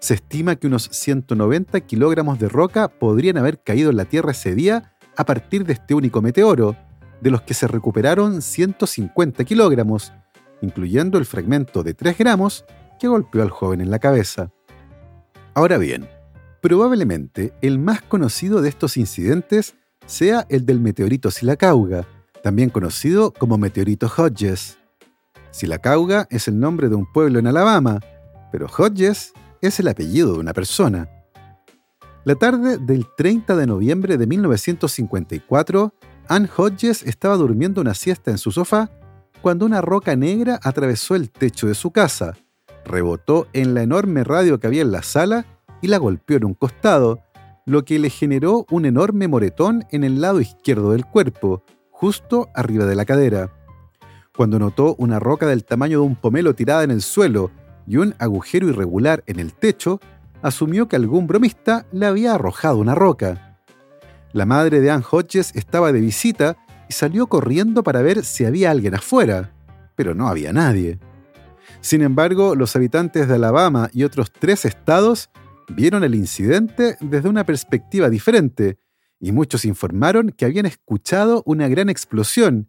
Se 0.00 0.14
estima 0.14 0.56
que 0.56 0.66
unos 0.66 0.88
190 0.90 1.80
kilogramos 1.82 2.40
de 2.40 2.48
roca 2.48 2.88
podrían 2.88 3.36
haber 3.36 3.62
caído 3.62 3.90
en 3.90 3.98
la 3.98 4.04
Tierra 4.04 4.32
ese 4.32 4.56
día 4.56 4.94
a 5.16 5.24
partir 5.24 5.64
de 5.64 5.74
este 5.74 5.94
único 5.94 6.22
meteoro, 6.22 6.76
de 7.22 7.30
los 7.30 7.42
que 7.42 7.54
se 7.54 7.68
recuperaron 7.68 8.42
150 8.42 9.44
kilogramos, 9.44 10.12
incluyendo 10.60 11.18
el 11.18 11.24
fragmento 11.24 11.84
de 11.84 11.94
3 11.94 12.18
gramos 12.18 12.64
que 12.98 13.06
golpeó 13.06 13.42
al 13.42 13.50
joven 13.50 13.80
en 13.80 13.90
la 13.90 14.00
cabeza. 14.00 14.50
Ahora 15.54 15.78
bien, 15.78 16.08
probablemente 16.60 17.52
el 17.62 17.78
más 17.78 18.02
conocido 18.02 18.60
de 18.60 18.68
estos 18.68 18.96
incidentes 18.96 19.74
sea 20.04 20.46
el 20.48 20.66
del 20.66 20.80
meteorito 20.80 21.30
Silacauga, 21.30 22.06
también 22.42 22.70
conocido 22.70 23.32
como 23.32 23.56
meteorito 23.56 24.08
Hodges. 24.08 24.78
Silacauga 25.52 26.26
es 26.28 26.48
el 26.48 26.58
nombre 26.58 26.88
de 26.88 26.96
un 26.96 27.10
pueblo 27.12 27.38
en 27.38 27.46
Alabama, 27.46 28.00
pero 28.50 28.66
Hodges 28.66 29.32
es 29.60 29.78
el 29.78 29.86
apellido 29.86 30.32
de 30.32 30.40
una 30.40 30.52
persona. 30.52 31.08
La 32.24 32.34
tarde 32.34 32.78
del 32.78 33.06
30 33.16 33.54
de 33.54 33.66
noviembre 33.66 34.16
de 34.16 34.26
1954, 34.26 35.94
Ann 36.28 36.48
Hodges 36.56 37.02
estaba 37.02 37.36
durmiendo 37.36 37.80
una 37.80 37.94
siesta 37.94 38.30
en 38.30 38.38
su 38.38 38.52
sofá 38.52 38.90
cuando 39.40 39.66
una 39.66 39.80
roca 39.80 40.14
negra 40.14 40.60
atravesó 40.62 41.16
el 41.16 41.30
techo 41.30 41.66
de 41.66 41.74
su 41.74 41.90
casa, 41.90 42.34
rebotó 42.84 43.48
en 43.52 43.74
la 43.74 43.82
enorme 43.82 44.22
radio 44.24 44.60
que 44.60 44.68
había 44.68 44.82
en 44.82 44.92
la 44.92 45.02
sala 45.02 45.46
y 45.80 45.88
la 45.88 45.98
golpeó 45.98 46.36
en 46.36 46.44
un 46.44 46.54
costado, 46.54 47.20
lo 47.66 47.84
que 47.84 47.98
le 47.98 48.08
generó 48.08 48.66
un 48.70 48.86
enorme 48.86 49.26
moretón 49.26 49.84
en 49.90 50.04
el 50.04 50.20
lado 50.20 50.40
izquierdo 50.40 50.92
del 50.92 51.04
cuerpo, 51.04 51.64
justo 51.90 52.48
arriba 52.54 52.86
de 52.86 52.94
la 52.94 53.04
cadera. 53.04 53.50
Cuando 54.36 54.58
notó 54.58 54.94
una 54.98 55.18
roca 55.18 55.46
del 55.46 55.64
tamaño 55.64 56.00
de 56.00 56.06
un 56.06 56.16
pomelo 56.16 56.54
tirada 56.54 56.84
en 56.84 56.92
el 56.92 57.02
suelo 57.02 57.50
y 57.86 57.96
un 57.96 58.14
agujero 58.18 58.68
irregular 58.68 59.24
en 59.26 59.40
el 59.40 59.54
techo, 59.54 60.00
asumió 60.40 60.88
que 60.88 60.96
algún 60.96 61.26
bromista 61.26 61.84
le 61.92 62.06
había 62.06 62.34
arrojado 62.34 62.78
una 62.78 62.94
roca. 62.94 63.51
La 64.32 64.46
madre 64.46 64.80
de 64.80 64.90
Ann 64.90 65.04
Hodges 65.08 65.52
estaba 65.54 65.92
de 65.92 66.00
visita 66.00 66.56
y 66.88 66.94
salió 66.94 67.26
corriendo 67.26 67.82
para 67.82 68.00
ver 68.00 68.24
si 68.24 68.46
había 68.46 68.70
alguien 68.70 68.94
afuera, 68.94 69.52
pero 69.94 70.14
no 70.14 70.28
había 70.28 70.54
nadie. 70.54 70.98
Sin 71.82 72.00
embargo, 72.00 72.54
los 72.54 72.74
habitantes 72.74 73.28
de 73.28 73.34
Alabama 73.34 73.90
y 73.92 74.04
otros 74.04 74.32
tres 74.32 74.64
estados 74.64 75.30
vieron 75.68 76.02
el 76.02 76.14
incidente 76.14 76.96
desde 77.00 77.28
una 77.28 77.44
perspectiva 77.44 78.08
diferente, 78.08 78.78
y 79.20 79.32
muchos 79.32 79.64
informaron 79.64 80.30
que 80.30 80.46
habían 80.46 80.66
escuchado 80.66 81.42
una 81.44 81.68
gran 81.68 81.90
explosión 81.90 82.68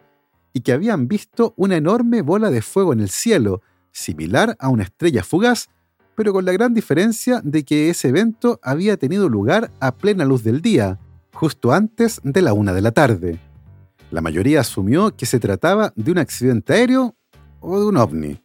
y 0.52 0.62
que 0.62 0.74
habían 0.74 1.08
visto 1.08 1.54
una 1.56 1.78
enorme 1.78 2.22
bola 2.22 2.52
de 2.52 2.62
fuego 2.62 2.94
en 2.94 3.00
el 3.00 3.10
cielo, 3.10 3.62
similar 3.92 4.56
a 4.60 4.70
una 4.70 4.84
estrella 4.84 5.24
fugaz, 5.24 5.70
pero 6.16 6.34
con 6.34 6.46
la 6.46 6.52
gran 6.52 6.74
diferencia 6.74 7.42
de 7.44 7.64
que 7.64 7.90
ese 7.90 8.10
evento 8.10 8.60
había 8.62 8.98
tenido 8.98 9.30
lugar 9.30 9.72
a 9.80 9.96
plena 9.96 10.26
luz 10.26 10.44
del 10.44 10.62
día, 10.62 11.00
justo 11.34 11.74
antes 11.74 12.22
de 12.24 12.42
la 12.42 12.54
una 12.54 12.74
de 12.74 12.82
la 12.82 12.92
tarde. 12.92 13.40
La 14.12 14.22
mayoría 14.22 14.62
asumió 14.62 15.16
que 15.16 15.26
se 15.26 15.40
trataba 15.40 15.92
de 15.96 16.12
un 16.12 16.20
accidente 16.20 16.74
aéreo 16.74 17.16
o 17.60 17.80
de 17.80 17.86
un 17.88 17.98
ovni. 17.98 18.40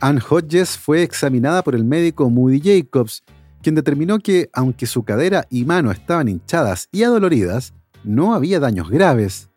Ann 0.00 0.20
Hodges 0.28 0.76
fue 0.76 1.02
examinada 1.02 1.62
por 1.62 1.74
el 1.74 1.84
médico 1.84 2.28
Moody 2.28 2.60
Jacobs, 2.60 3.22
quien 3.62 3.74
determinó 3.74 4.18
que, 4.18 4.50
aunque 4.52 4.86
su 4.86 5.04
cadera 5.04 5.46
y 5.48 5.64
mano 5.64 5.90
estaban 5.90 6.28
hinchadas 6.28 6.88
y 6.92 7.04
adoloridas, 7.04 7.72
no 8.02 8.34
había 8.34 8.60
daños 8.60 8.90
graves. 8.90 9.48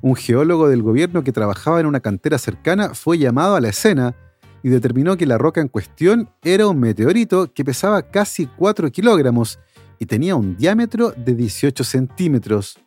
Un 0.00 0.16
geólogo 0.16 0.68
del 0.68 0.82
gobierno 0.82 1.22
que 1.22 1.32
trabajaba 1.32 1.78
en 1.80 1.86
una 1.86 2.00
cantera 2.00 2.38
cercana 2.38 2.94
fue 2.94 3.18
llamado 3.18 3.54
a 3.54 3.60
la 3.60 3.68
escena 3.68 4.16
y 4.62 4.70
determinó 4.70 5.16
que 5.16 5.26
la 5.26 5.38
roca 5.38 5.60
en 5.60 5.68
cuestión 5.68 6.30
era 6.42 6.66
un 6.66 6.80
meteorito 6.80 7.52
que 7.52 7.64
pesaba 7.64 8.02
casi 8.02 8.46
4 8.46 8.90
kilogramos 8.90 9.58
y 9.98 10.06
tenía 10.06 10.36
un 10.36 10.56
diámetro 10.56 11.12
de 11.12 11.34
18 11.34 11.84
centímetros. 11.84 12.78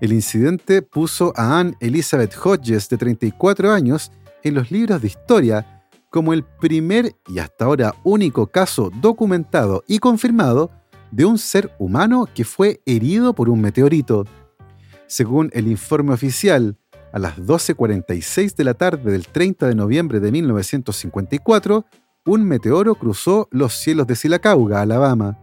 El 0.00 0.12
incidente 0.12 0.82
puso 0.82 1.32
a 1.36 1.58
Anne 1.58 1.74
Elizabeth 1.80 2.34
Hodges, 2.36 2.88
de 2.88 2.96
34 2.96 3.72
años, 3.72 4.12
en 4.42 4.54
los 4.54 4.70
libros 4.70 5.00
de 5.00 5.08
historia 5.08 5.76
como 6.10 6.32
el 6.32 6.44
primer 6.44 7.14
y 7.28 7.38
hasta 7.40 7.64
ahora 7.64 7.94
único 8.04 8.46
caso 8.46 8.90
documentado 9.00 9.84
y 9.86 9.98
confirmado 9.98 10.70
de 11.10 11.24
un 11.24 11.38
ser 11.38 11.70
humano 11.78 12.28
que 12.34 12.44
fue 12.44 12.80
herido 12.86 13.34
por 13.34 13.48
un 13.48 13.60
meteorito. 13.60 14.24
Según 15.06 15.50
el 15.52 15.68
informe 15.68 16.14
oficial, 16.14 16.76
a 17.12 17.18
las 17.18 17.38
12.46 17.38 18.54
de 18.54 18.64
la 18.64 18.74
tarde 18.74 19.12
del 19.12 19.26
30 19.26 19.68
de 19.68 19.74
noviembre 19.74 20.20
de 20.20 20.32
1954, 20.32 21.86
un 22.26 22.44
meteoro 22.44 22.94
cruzó 22.94 23.48
los 23.50 23.72
cielos 23.74 24.06
de 24.06 24.16
Silacauga, 24.16 24.82
Alabama. 24.82 25.38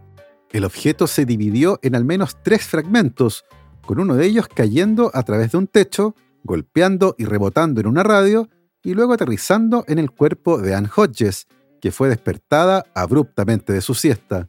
El 0.54 0.64
objeto 0.64 1.08
se 1.08 1.26
dividió 1.26 1.80
en 1.82 1.96
al 1.96 2.04
menos 2.04 2.36
tres 2.44 2.64
fragmentos, 2.64 3.44
con 3.84 3.98
uno 3.98 4.14
de 4.14 4.24
ellos 4.24 4.46
cayendo 4.46 5.10
a 5.12 5.24
través 5.24 5.50
de 5.50 5.58
un 5.58 5.66
techo, 5.66 6.14
golpeando 6.44 7.16
y 7.18 7.24
rebotando 7.24 7.80
en 7.80 7.88
una 7.88 8.04
radio, 8.04 8.48
y 8.84 8.94
luego 8.94 9.14
aterrizando 9.14 9.84
en 9.88 9.98
el 9.98 10.12
cuerpo 10.12 10.58
de 10.58 10.76
Anne 10.76 10.88
Hodges, 10.94 11.48
que 11.80 11.90
fue 11.90 12.08
despertada 12.08 12.84
abruptamente 12.94 13.72
de 13.72 13.80
su 13.80 13.94
siesta. 13.94 14.46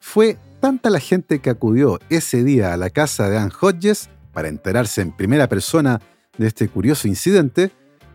Fue 0.00 0.38
tanta 0.60 0.88
la 0.88 1.00
gente 1.00 1.38
que 1.40 1.50
acudió 1.50 1.98
ese 2.08 2.42
día 2.42 2.72
a 2.72 2.78
la 2.78 2.88
casa 2.88 3.28
de 3.28 3.36
Anne 3.36 3.52
Hodges 3.60 4.08
para 4.32 4.48
enterarse 4.48 5.02
en 5.02 5.14
primera 5.14 5.50
persona 5.50 6.00
de 6.38 6.46
este 6.46 6.66
curioso 6.66 7.08
incidente, 7.08 7.72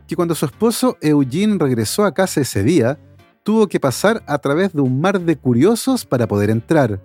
que 0.07 0.15
cuando 0.15 0.33
su 0.33 0.47
esposo 0.47 0.97
Eugene 1.01 1.59
regresó 1.59 2.03
a 2.03 2.15
casa 2.15 2.41
ese 2.41 2.63
día, 2.63 2.97
tuvo 3.43 3.67
que 3.67 3.79
pasar 3.79 4.23
a 4.27 4.37
través 4.37 4.73
de 4.73 4.81
un 4.81 4.99
mar 5.01 5.19
de 5.19 5.35
curiosos 5.35 6.05
para 6.05 6.27
poder 6.27 6.49
entrar. 6.49 6.99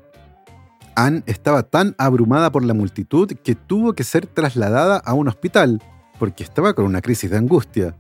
Anne 0.97 1.23
estaba 1.27 1.63
tan 1.63 1.95
abrumada 1.99 2.53
por 2.53 2.65
la 2.65 2.75
multitud 2.75 3.33
que 3.43 3.55
tuvo 3.55 3.95
que 3.95 4.05
ser 4.05 4.27
trasladada 4.27 4.99
a 4.99 5.15
un 5.15 5.29
hospital, 5.29 5.83
porque 6.19 6.45
estaba 6.45 6.75
con 6.75 6.85
una 6.85 7.01
crisis 7.01 7.31
de 7.31 7.39
angustia. 7.39 7.97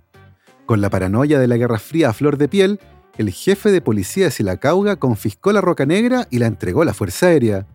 Con 0.66 0.80
la 0.80 0.90
paranoia 0.90 1.38
de 1.38 1.48
la 1.48 1.56
Guerra 1.56 1.78
Fría 1.78 2.10
a 2.10 2.12
flor 2.12 2.38
de 2.38 2.48
piel, 2.48 2.80
el 3.18 3.30
jefe 3.30 3.70
de 3.70 3.80
policía 3.80 4.26
de 4.26 4.30
Silacauga 4.30 4.96
confiscó 4.96 5.52
la 5.52 5.60
roca 5.60 5.86
negra 5.86 6.26
y 6.30 6.38
la 6.38 6.46
entregó 6.46 6.82
a 6.82 6.84
la 6.84 6.94
Fuerza 6.94 7.26
Aérea. 7.26 7.66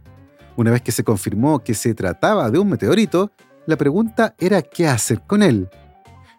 Una 0.56 0.72
vez 0.72 0.82
que 0.82 0.92
se 0.92 1.04
confirmó 1.04 1.64
que 1.64 1.74
se 1.74 1.94
trataba 1.94 2.50
de 2.50 2.60
un 2.60 2.70
meteorito, 2.70 3.32
la 3.66 3.78
pregunta 3.78 4.36
era 4.40 4.62
qué 4.62 4.88
hacer 4.88 5.22
con 5.22 5.44
él. 5.44 5.70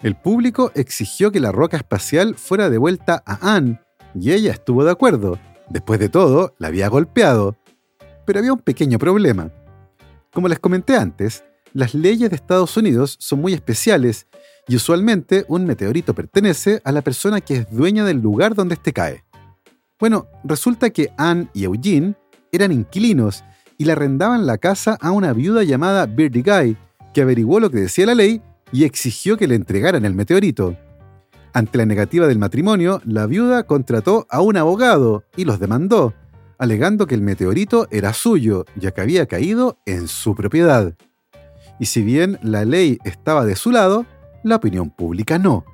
El 0.02 0.16
público 0.16 0.72
exigió 0.74 1.30
que 1.30 1.40
la 1.40 1.52
roca 1.52 1.76
espacial 1.76 2.34
fuera 2.34 2.68
devuelta 2.70 3.22
a 3.24 3.56
Anne, 3.56 3.80
y 4.14 4.32
ella 4.32 4.52
estuvo 4.52 4.84
de 4.84 4.90
acuerdo. 4.90 5.38
Después 5.68 6.00
de 6.00 6.08
todo, 6.08 6.54
la 6.58 6.68
había 6.68 6.88
golpeado. 6.88 7.56
Pero 8.26 8.38
había 8.38 8.52
un 8.52 8.60
pequeño 8.60 8.98
problema. 8.98 9.50
Como 10.32 10.48
les 10.48 10.58
comenté 10.58 10.96
antes, 10.96 11.44
las 11.72 11.94
leyes 11.94 12.30
de 12.30 12.36
Estados 12.36 12.76
Unidos 12.76 13.16
son 13.20 13.40
muy 13.40 13.52
especiales 13.52 14.26
y 14.66 14.76
usualmente 14.76 15.44
un 15.48 15.64
meteorito 15.64 16.14
pertenece 16.14 16.80
a 16.84 16.92
la 16.92 17.02
persona 17.02 17.40
que 17.40 17.56
es 17.56 17.70
dueña 17.70 18.04
del 18.04 18.20
lugar 18.20 18.54
donde 18.54 18.74
éste 18.74 18.92
cae. 18.92 19.24
Bueno, 19.98 20.26
resulta 20.44 20.90
que 20.90 21.12
Anne 21.16 21.48
y 21.54 21.64
Eugene 21.64 22.14
eran 22.52 22.72
inquilinos 22.72 23.44
y 23.78 23.84
le 23.84 23.92
arrendaban 23.92 24.46
la 24.46 24.58
casa 24.58 24.96
a 25.00 25.10
una 25.10 25.32
viuda 25.32 25.62
llamada 25.62 26.06
Birdie 26.06 26.42
Guy, 26.42 26.76
que 27.12 27.22
averiguó 27.22 27.60
lo 27.60 27.70
que 27.70 27.78
decía 27.78 28.06
la 28.06 28.14
ley 28.14 28.42
y 28.72 28.84
exigió 28.84 29.36
que 29.36 29.46
le 29.46 29.54
entregaran 29.54 30.04
el 30.04 30.14
meteorito. 30.14 30.76
Ante 31.52 31.78
la 31.78 31.86
negativa 31.86 32.28
del 32.28 32.38
matrimonio, 32.38 33.02
la 33.04 33.26
viuda 33.26 33.64
contrató 33.64 34.26
a 34.30 34.40
un 34.40 34.56
abogado 34.56 35.24
y 35.36 35.44
los 35.44 35.58
demandó, 35.58 36.14
alegando 36.58 37.06
que 37.06 37.16
el 37.16 37.22
meteorito 37.22 37.88
era 37.90 38.12
suyo, 38.12 38.64
ya 38.76 38.92
que 38.92 39.00
había 39.00 39.26
caído 39.26 39.78
en 39.84 40.06
su 40.06 40.36
propiedad. 40.36 40.94
Y 41.80 41.86
si 41.86 42.02
bien 42.02 42.38
la 42.42 42.64
ley 42.64 42.98
estaba 43.04 43.44
de 43.44 43.56
su 43.56 43.72
lado, 43.72 44.06
la 44.44 44.56
opinión 44.56 44.90
pública 44.90 45.38
no. 45.38 45.64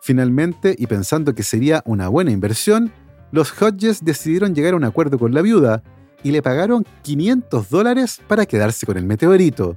Finalmente, 0.00 0.74
y 0.78 0.86
pensando 0.86 1.34
que 1.34 1.42
sería 1.42 1.82
una 1.84 2.08
buena 2.08 2.30
inversión, 2.30 2.92
los 3.32 3.50
Hodges 3.60 4.04
decidieron 4.04 4.54
llegar 4.54 4.74
a 4.74 4.76
un 4.76 4.84
acuerdo 4.84 5.18
con 5.18 5.34
la 5.34 5.42
viuda 5.42 5.82
y 6.22 6.30
le 6.30 6.42
pagaron 6.42 6.86
500 7.02 7.70
dólares 7.70 8.20
para 8.28 8.46
quedarse 8.46 8.86
con 8.86 8.96
el 8.96 9.06
meteorito. 9.06 9.76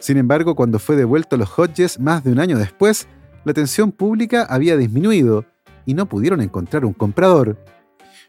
Sin 0.00 0.16
embargo, 0.16 0.56
cuando 0.56 0.78
fue 0.78 0.96
devuelto 0.96 1.36
a 1.36 1.38
los 1.38 1.50
Hodges 1.56 2.00
más 2.00 2.24
de 2.24 2.32
un 2.32 2.40
año 2.40 2.58
después, 2.58 3.06
la 3.44 3.52
atención 3.52 3.92
pública 3.92 4.46
había 4.48 4.76
disminuido 4.76 5.44
y 5.86 5.94
no 5.94 6.06
pudieron 6.06 6.40
encontrar 6.40 6.84
un 6.84 6.92
comprador. 6.92 7.58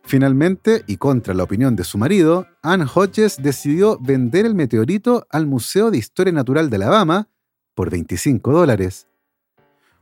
Finalmente, 0.04 0.84
y 0.88 0.98
contra 0.98 1.34
la 1.34 1.44
opinión 1.44 1.76
de 1.76 1.84
su 1.84 1.98
marido, 1.98 2.48
Anne 2.64 2.86
Hodges 2.94 3.38
decidió 3.42 4.00
vender 4.00 4.46
el 4.46 4.56
meteorito 4.56 5.28
al 5.30 5.46
Museo 5.46 5.92
de 5.92 5.98
Historia 5.98 6.34
Natural 6.34 6.70
de 6.70 6.76
Alabama 6.78 7.28
por 7.76 7.90
25 7.90 8.52
dólares. 8.52 9.08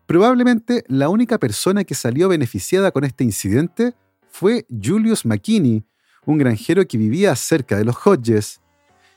Probablemente 0.05 0.83
la 0.87 1.09
única 1.09 1.37
persona 1.37 1.83
que 1.83 1.95
salió 1.95 2.29
beneficiada 2.29 2.91
con 2.91 3.03
este 3.03 3.23
incidente 3.23 3.93
fue 4.29 4.65
Julius 4.69 5.25
McKinney, 5.25 5.83
un 6.25 6.37
granjero 6.37 6.87
que 6.87 6.97
vivía 6.97 7.35
cerca 7.35 7.77
de 7.77 7.85
los 7.85 7.95
Hodges. 8.05 8.61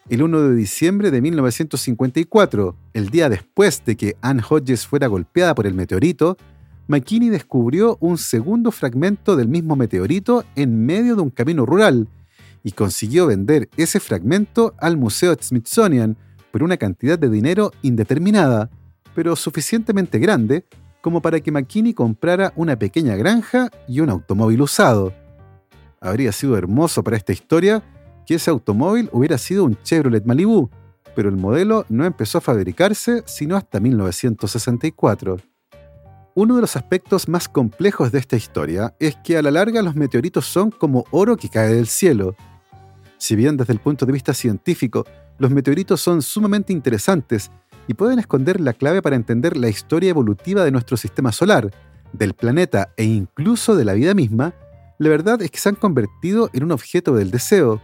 El 0.09 0.21
1 0.21 0.41
de 0.49 0.57
diciembre 0.57 1.13
de 1.13 1.21
1954, 1.23 2.77
el 2.93 3.11
día 3.11 3.29
después 3.29 3.85
de 3.85 3.97
que 3.97 4.17
Anne 4.21 4.43
Hodges 4.49 4.85
fuera 4.85 5.07
golpeada 5.07 5.55
por 5.55 5.65
el 5.65 5.75
meteorito, 5.75 6.37
McKinney 6.89 7.29
descubrió 7.29 7.99
un 8.01 8.19
segundo 8.19 8.73
fragmento 8.73 9.37
del 9.37 9.47
mismo 9.47 9.77
meteorito 9.77 10.45
en 10.57 10.85
medio 10.85 11.15
de 11.15 11.23
un 11.23 11.31
camino 11.31 11.65
rural 11.65 12.09
y 12.65 12.73
consiguió 12.73 13.29
vender 13.29 13.69
ese 13.77 14.01
fragmento 14.01 14.75
al 14.79 14.97
Museo 14.97 15.37
Smithsonian 15.41 16.17
por 16.51 16.65
una 16.65 16.77
cantidad 16.77 17.17
de 17.17 17.31
dinero 17.31 17.71
indeterminada, 17.83 18.71
pero 19.15 19.37
suficientemente 19.37 20.19
grande 20.19 20.67
como 21.01 21.23
para 21.23 21.39
que 21.39 21.53
McKinney 21.53 21.95
comprara 21.95 22.53
una 22.57 22.77
pequeña 22.77 23.15
granja 23.15 23.71
y 23.87 24.01
un 24.01 24.11
automóvil 24.11 24.63
usado. 24.63 25.13
Habría 26.01 26.33
sido 26.33 26.59
hermoso 26.59 27.05
para 27.05 27.17
esta 27.17 27.33
historia 27.33 27.85
que 28.27 28.35
ese 28.35 28.51
automóvil 28.51 29.09
hubiera 29.13 29.39
sido 29.39 29.65
un 29.65 29.77
Chevrolet 29.83 30.25
Malibu, 30.25 30.71
pero 31.15 31.29
el 31.29 31.37
modelo 31.37 31.85
no 31.89 32.05
empezó 32.05 32.39
a 32.39 32.41
fabricarse 32.41 33.23
sino 33.27 33.57
hasta 33.57 33.81
1964. 33.81 35.39
Uno 36.35 36.55
de 36.55 36.63
los 36.63 36.77
aspectos 36.77 37.29
más 37.29 37.49
complejos 37.49 38.11
de 38.11 38.19
esta 38.19 38.37
historia 38.37 38.95
es 38.99 39.17
que 39.17 39.37
a 39.37 39.43
la 39.43 39.51
larga 39.51 39.83
los 39.83 39.95
meteoritos 39.95 40.47
son 40.47 40.71
como 40.71 41.05
oro 41.11 41.37
que 41.37 41.51
cae 41.51 41.75
del 41.75 41.87
cielo. 41.87 42.35
Si 43.19 43.37
bien 43.37 43.57
desde 43.57 43.75
el 43.75 43.81
punto 43.81 44.07
de 44.07 44.13
vista 44.13 44.33
científico 44.33 45.05
los 45.39 45.51
meteoritos 45.51 46.01
son 46.01 46.23
sumamente 46.23 46.73
interesantes 46.73 47.51
y 47.87 47.95
pueden 47.95 48.19
esconder 48.19 48.61
la 48.61 48.73
clave 48.73 49.03
para 49.03 49.17
entender 49.17 49.57
la 49.57 49.69
historia 49.69 50.11
evolutiva 50.11 50.65
de 50.65 50.71
nuestro 50.71 50.97
sistema 50.97 51.33
solar, 51.33 51.71
del 52.13 52.35
planeta 52.35 52.93
e 52.97 53.05
incluso 53.05 53.75
de 53.75 53.85
la 53.85 53.95
vida 53.95 54.15
misma, 54.15 54.55
la 54.99 55.09
verdad 55.09 55.43
es 55.43 55.51
que 55.51 55.59
se 55.59 55.69
han 55.69 55.75
convertido 55.75 56.49
en 56.53 56.65
un 56.65 56.73
objeto 56.73 57.15
del 57.15 57.31
deseo, 57.31 57.81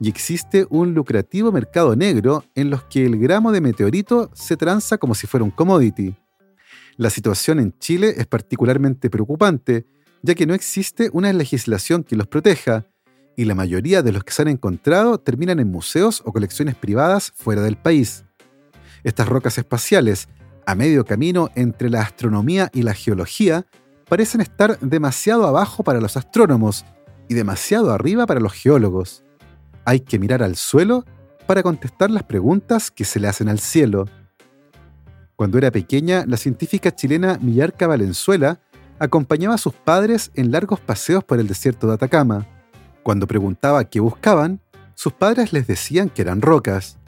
y 0.00 0.08
existe 0.08 0.66
un 0.70 0.94
lucrativo 0.94 1.52
mercado 1.52 1.94
negro 1.94 2.44
en 2.54 2.70
los 2.70 2.84
que 2.84 3.04
el 3.04 3.18
gramo 3.18 3.52
de 3.52 3.60
meteorito 3.60 4.30
se 4.32 4.56
transa 4.56 4.96
como 4.96 5.14
si 5.14 5.26
fuera 5.26 5.44
un 5.44 5.50
commodity. 5.50 6.16
La 6.96 7.10
situación 7.10 7.60
en 7.60 7.78
Chile 7.78 8.14
es 8.16 8.26
particularmente 8.26 9.10
preocupante, 9.10 9.86
ya 10.22 10.34
que 10.34 10.46
no 10.46 10.54
existe 10.54 11.10
una 11.12 11.32
legislación 11.32 12.02
que 12.02 12.16
los 12.16 12.26
proteja, 12.26 12.86
y 13.36 13.44
la 13.44 13.54
mayoría 13.54 14.02
de 14.02 14.12
los 14.12 14.24
que 14.24 14.32
se 14.32 14.42
han 14.42 14.48
encontrado 14.48 15.18
terminan 15.18 15.60
en 15.60 15.70
museos 15.70 16.22
o 16.24 16.32
colecciones 16.32 16.74
privadas 16.74 17.32
fuera 17.34 17.62
del 17.62 17.76
país. 17.76 18.24
Estas 19.04 19.28
rocas 19.28 19.56
espaciales, 19.56 20.28
a 20.66 20.74
medio 20.74 21.04
camino 21.04 21.50
entre 21.54 21.88
la 21.88 22.02
astronomía 22.02 22.70
y 22.74 22.82
la 22.82 22.92
geología, 22.92 23.66
parecen 24.08 24.40
estar 24.40 24.78
demasiado 24.80 25.46
abajo 25.46 25.84
para 25.84 26.00
los 26.00 26.16
astrónomos 26.16 26.84
y 27.28 27.34
demasiado 27.34 27.92
arriba 27.92 28.26
para 28.26 28.40
los 28.40 28.52
geólogos. 28.52 29.24
Hay 29.90 29.98
que 29.98 30.20
mirar 30.20 30.40
al 30.44 30.54
suelo 30.54 31.04
para 31.48 31.64
contestar 31.64 32.12
las 32.12 32.22
preguntas 32.22 32.92
que 32.92 33.04
se 33.04 33.18
le 33.18 33.26
hacen 33.26 33.48
al 33.48 33.58
cielo. 33.58 34.06
Cuando 35.34 35.58
era 35.58 35.72
pequeña, 35.72 36.24
la 36.28 36.36
científica 36.36 36.94
chilena 36.94 37.40
Millarca 37.42 37.88
Valenzuela 37.88 38.60
acompañaba 39.00 39.56
a 39.56 39.58
sus 39.58 39.74
padres 39.74 40.30
en 40.36 40.52
largos 40.52 40.78
paseos 40.78 41.24
por 41.24 41.40
el 41.40 41.48
desierto 41.48 41.88
de 41.88 41.94
Atacama. 41.94 42.46
Cuando 43.02 43.26
preguntaba 43.26 43.82
qué 43.82 43.98
buscaban, 43.98 44.60
sus 44.94 45.12
padres 45.12 45.52
les 45.52 45.66
decían 45.66 46.08
que 46.08 46.22
eran 46.22 46.40
rocas. 46.40 47.00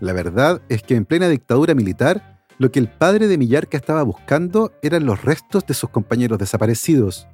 La 0.00 0.14
verdad 0.14 0.62
es 0.70 0.82
que 0.82 0.94
en 0.94 1.04
plena 1.04 1.28
dictadura 1.28 1.74
militar, 1.74 2.40
lo 2.56 2.72
que 2.72 2.78
el 2.78 2.88
padre 2.88 3.28
de 3.28 3.36
Millarca 3.36 3.76
estaba 3.76 4.02
buscando 4.04 4.72
eran 4.80 5.04
los 5.04 5.22
restos 5.22 5.66
de 5.66 5.74
sus 5.74 5.90
compañeros 5.90 6.38
desaparecidos. 6.38 7.28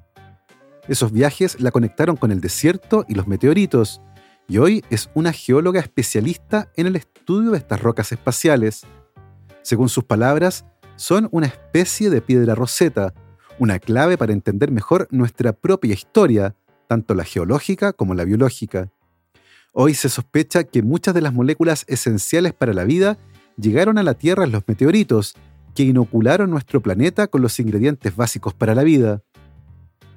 Esos 0.88 1.12
viajes 1.12 1.60
la 1.60 1.70
conectaron 1.70 2.16
con 2.16 2.32
el 2.32 2.40
desierto 2.40 3.04
y 3.08 3.14
los 3.14 3.28
meteoritos, 3.28 4.00
y 4.48 4.58
hoy 4.58 4.84
es 4.90 5.10
una 5.14 5.32
geóloga 5.32 5.80
especialista 5.80 6.70
en 6.76 6.86
el 6.86 6.96
estudio 6.96 7.50
de 7.50 7.58
estas 7.58 7.80
rocas 7.80 8.12
espaciales. 8.12 8.84
Según 9.62 9.88
sus 9.88 10.04
palabras, 10.04 10.64
son 10.96 11.28
una 11.32 11.46
especie 11.46 12.10
de 12.10 12.20
piedra 12.20 12.54
roseta, 12.54 13.12
una 13.58 13.78
clave 13.78 14.16
para 14.16 14.32
entender 14.32 14.70
mejor 14.70 15.08
nuestra 15.10 15.52
propia 15.52 15.94
historia, 15.94 16.54
tanto 16.86 17.14
la 17.14 17.24
geológica 17.24 17.92
como 17.92 18.14
la 18.14 18.24
biológica. 18.24 18.90
Hoy 19.72 19.94
se 19.94 20.08
sospecha 20.08 20.64
que 20.64 20.82
muchas 20.82 21.14
de 21.14 21.20
las 21.20 21.34
moléculas 21.34 21.84
esenciales 21.88 22.54
para 22.54 22.72
la 22.72 22.84
vida 22.84 23.18
llegaron 23.56 23.98
a 23.98 24.02
la 24.02 24.14
Tierra 24.14 24.44
en 24.44 24.52
los 24.52 24.62
meteoritos, 24.66 25.34
que 25.74 25.82
inocularon 25.82 26.50
nuestro 26.50 26.80
planeta 26.80 27.26
con 27.26 27.42
los 27.42 27.58
ingredientes 27.60 28.16
básicos 28.16 28.54
para 28.54 28.74
la 28.74 28.84
vida. 28.84 29.22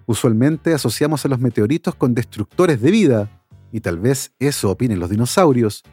Usualmente 0.05 0.73
asociamos 0.73 1.25
a 1.25 1.27
los 1.27 1.39
meteoritos 1.39 1.95
con 1.95 2.15
destructores 2.15 2.81
de 2.81 2.91
vida, 2.91 3.38
y 3.71 3.81
tal 3.81 3.99
vez 3.99 4.33
eso 4.39 4.71
opinen 4.71 4.99
los 4.99 5.09
dinosaurios, 5.09 5.83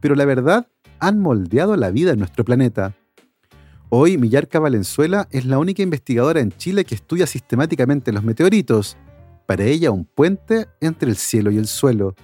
pero 0.00 0.14
la 0.14 0.24
verdad 0.24 0.68
han 0.98 1.20
moldeado 1.20 1.76
la 1.76 1.90
vida 1.90 2.12
en 2.12 2.18
nuestro 2.18 2.44
planeta. 2.44 2.94
Hoy 3.88 4.18
Millarca 4.18 4.58
Valenzuela 4.58 5.28
es 5.30 5.44
la 5.44 5.58
única 5.58 5.82
investigadora 5.82 6.40
en 6.40 6.52
Chile 6.52 6.84
que 6.84 6.94
estudia 6.94 7.26
sistemáticamente 7.26 8.12
los 8.12 8.24
meteoritos, 8.24 8.96
para 9.46 9.64
ella 9.64 9.92
un 9.92 10.04
puente 10.04 10.66
entre 10.80 11.08
el 11.08 11.16
cielo 11.16 11.50
y 11.50 11.58
el 11.58 11.66
suelo. 11.66 12.14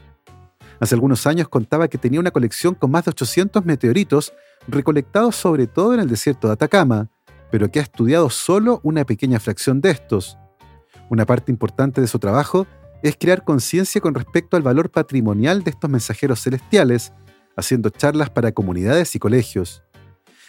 Hace 0.81 0.96
algunos 0.96 1.27
años 1.29 1.48
contaba 1.48 1.87
que 1.87 1.98
tenía 1.98 2.18
una 2.18 2.33
colección 2.33 2.75
con 2.75 2.90
más 2.90 3.05
de 3.05 3.11
800 3.11 3.64
meteoritos 3.64 4.33
recolectados 4.66 5.37
sobre 5.37 5.68
todo 5.68 5.94
en 5.94 6.01
el 6.01 6.09
desierto 6.09 6.48
de 6.48 6.55
Atacama, 6.55 7.09
pero 7.53 7.70
que 7.70 7.79
ha 7.79 7.83
estudiado 7.83 8.31
solo 8.31 8.81
una 8.83 9.05
pequeña 9.05 9.38
fracción 9.38 9.81
de 9.81 9.90
estos. 9.90 10.38
Una 11.09 11.27
parte 11.27 11.53
importante 11.53 12.01
de 12.01 12.09
su 12.09 12.18
trabajo 12.18 12.66
es 13.02 13.16
crear 13.18 13.44
conciencia 13.44 14.00
con 14.00 14.14
respecto 14.14 14.56
al 14.56 14.62
valor 14.62 14.90
patrimonial 14.90 15.64
de 15.64 15.70
estos 15.70 15.90
mensajeros 15.90 16.42
celestiales, 16.42 17.12
haciendo 17.56 17.90
charlas 17.90 18.30
para 18.30 18.52
comunidades 18.52 19.14
y 19.14 19.18
colegios. 19.18 19.82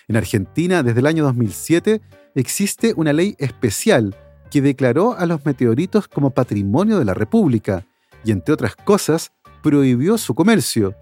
En 0.08 0.18
Argentina, 0.18 0.84
desde 0.84 1.00
el 1.00 1.08
año 1.08 1.24
2007, 1.24 2.02
existe 2.36 2.94
una 2.96 3.14
ley 3.14 3.36
especial 3.40 4.16
que 4.52 4.62
declaró 4.62 5.18
a 5.18 5.26
los 5.26 5.46
meteoritos 5.46 6.08
como 6.08 6.32
patrimonio 6.32 7.00
de 7.00 7.06
la 7.06 7.14
República 7.14 7.86
y, 8.24 8.32
entre 8.32 8.54
otras 8.54 8.76
cosas, 8.76 9.32
prohibió 9.64 10.18
su 10.18 10.36
comercio, 10.36 10.96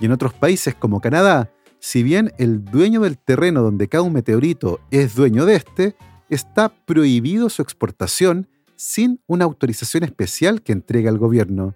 y 0.00 0.06
en 0.06 0.12
otros 0.12 0.34
países 0.34 0.74
como 0.74 1.00
Canadá, 1.00 1.50
si 1.80 2.02
bien 2.02 2.32
el 2.38 2.64
dueño 2.64 3.00
del 3.00 3.18
terreno 3.18 3.62
donde 3.62 3.88
cae 3.88 4.00
un 4.00 4.12
meteorito 4.12 4.80
es 4.90 5.14
dueño 5.14 5.46
de 5.46 5.56
este, 5.56 5.96
está 6.28 6.68
prohibido 6.68 7.48
su 7.48 7.62
exportación 7.62 8.48
sin 8.78 9.20
una 9.26 9.44
autorización 9.44 10.04
especial 10.04 10.62
que 10.62 10.72
entrega 10.72 11.10
el 11.10 11.18
gobierno. 11.18 11.74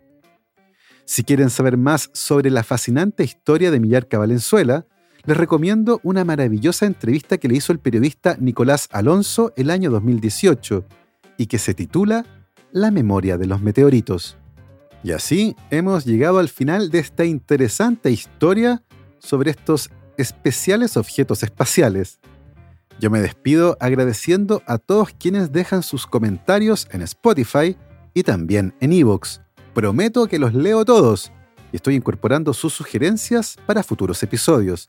Si 1.05 1.25
quieren 1.25 1.51
saber 1.51 1.77
más 1.77 2.09
sobre 2.15 2.49
la 2.51 2.63
fascinante 2.63 3.25
historia 3.25 3.71
de 3.71 3.81
Millarca 3.81 4.19
Valenzuela, 4.19 4.87
les 5.25 5.37
recomiendo 5.37 6.01
una 6.05 6.25
maravillosa 6.25 6.87
entrevista 6.87 7.39
que 7.39 7.49
le 7.49 7.57
hizo 7.57 7.73
el 7.73 7.81
periodista 7.81 8.37
Nicolás 8.41 8.89
Alonso 8.93 9.53
el 9.57 9.71
año 9.71 9.91
2018 9.91 10.85
y 11.37 11.47
que 11.47 11.59
se 11.59 11.75
titula 11.75 12.25
La 12.71 12.91
memoria 12.91 13.37
de 13.37 13.47
los 13.47 13.61
meteoritos. 13.61 14.37
Y 15.05 15.11
así 15.11 15.57
hemos 15.71 16.05
llegado 16.05 16.39
al 16.39 16.49
final 16.49 16.91
de 16.91 17.01
esta 17.01 17.25
interesante 17.25 18.11
historia 18.11 18.83
sobre 19.19 19.51
estos 19.51 19.91
especiales 20.17 20.97
objetos 20.97 21.43
espaciales. 21.43 22.21
Yo 23.01 23.11
me 23.11 23.21
despido 23.21 23.77
agradeciendo 23.81 24.63
a 24.67 24.79
todos 24.79 25.13
quienes 25.19 25.53
dejan 25.53 25.83
sus 25.83 26.07
comentarios 26.07 26.87
en 26.93 27.03
Spotify 27.03 27.77
y 28.15 28.23
también 28.23 28.75
en 28.81 28.93
Evox. 28.93 29.41
Prometo 29.75 30.27
que 30.27 30.39
los 30.39 30.55
leo 30.55 30.85
todos 30.85 31.33
y 31.73 31.77
estoy 31.77 31.95
incorporando 31.97 32.53
sus 32.53 32.75
sugerencias 32.75 33.57
para 33.67 33.83
futuros 33.83 34.23
episodios. 34.23 34.89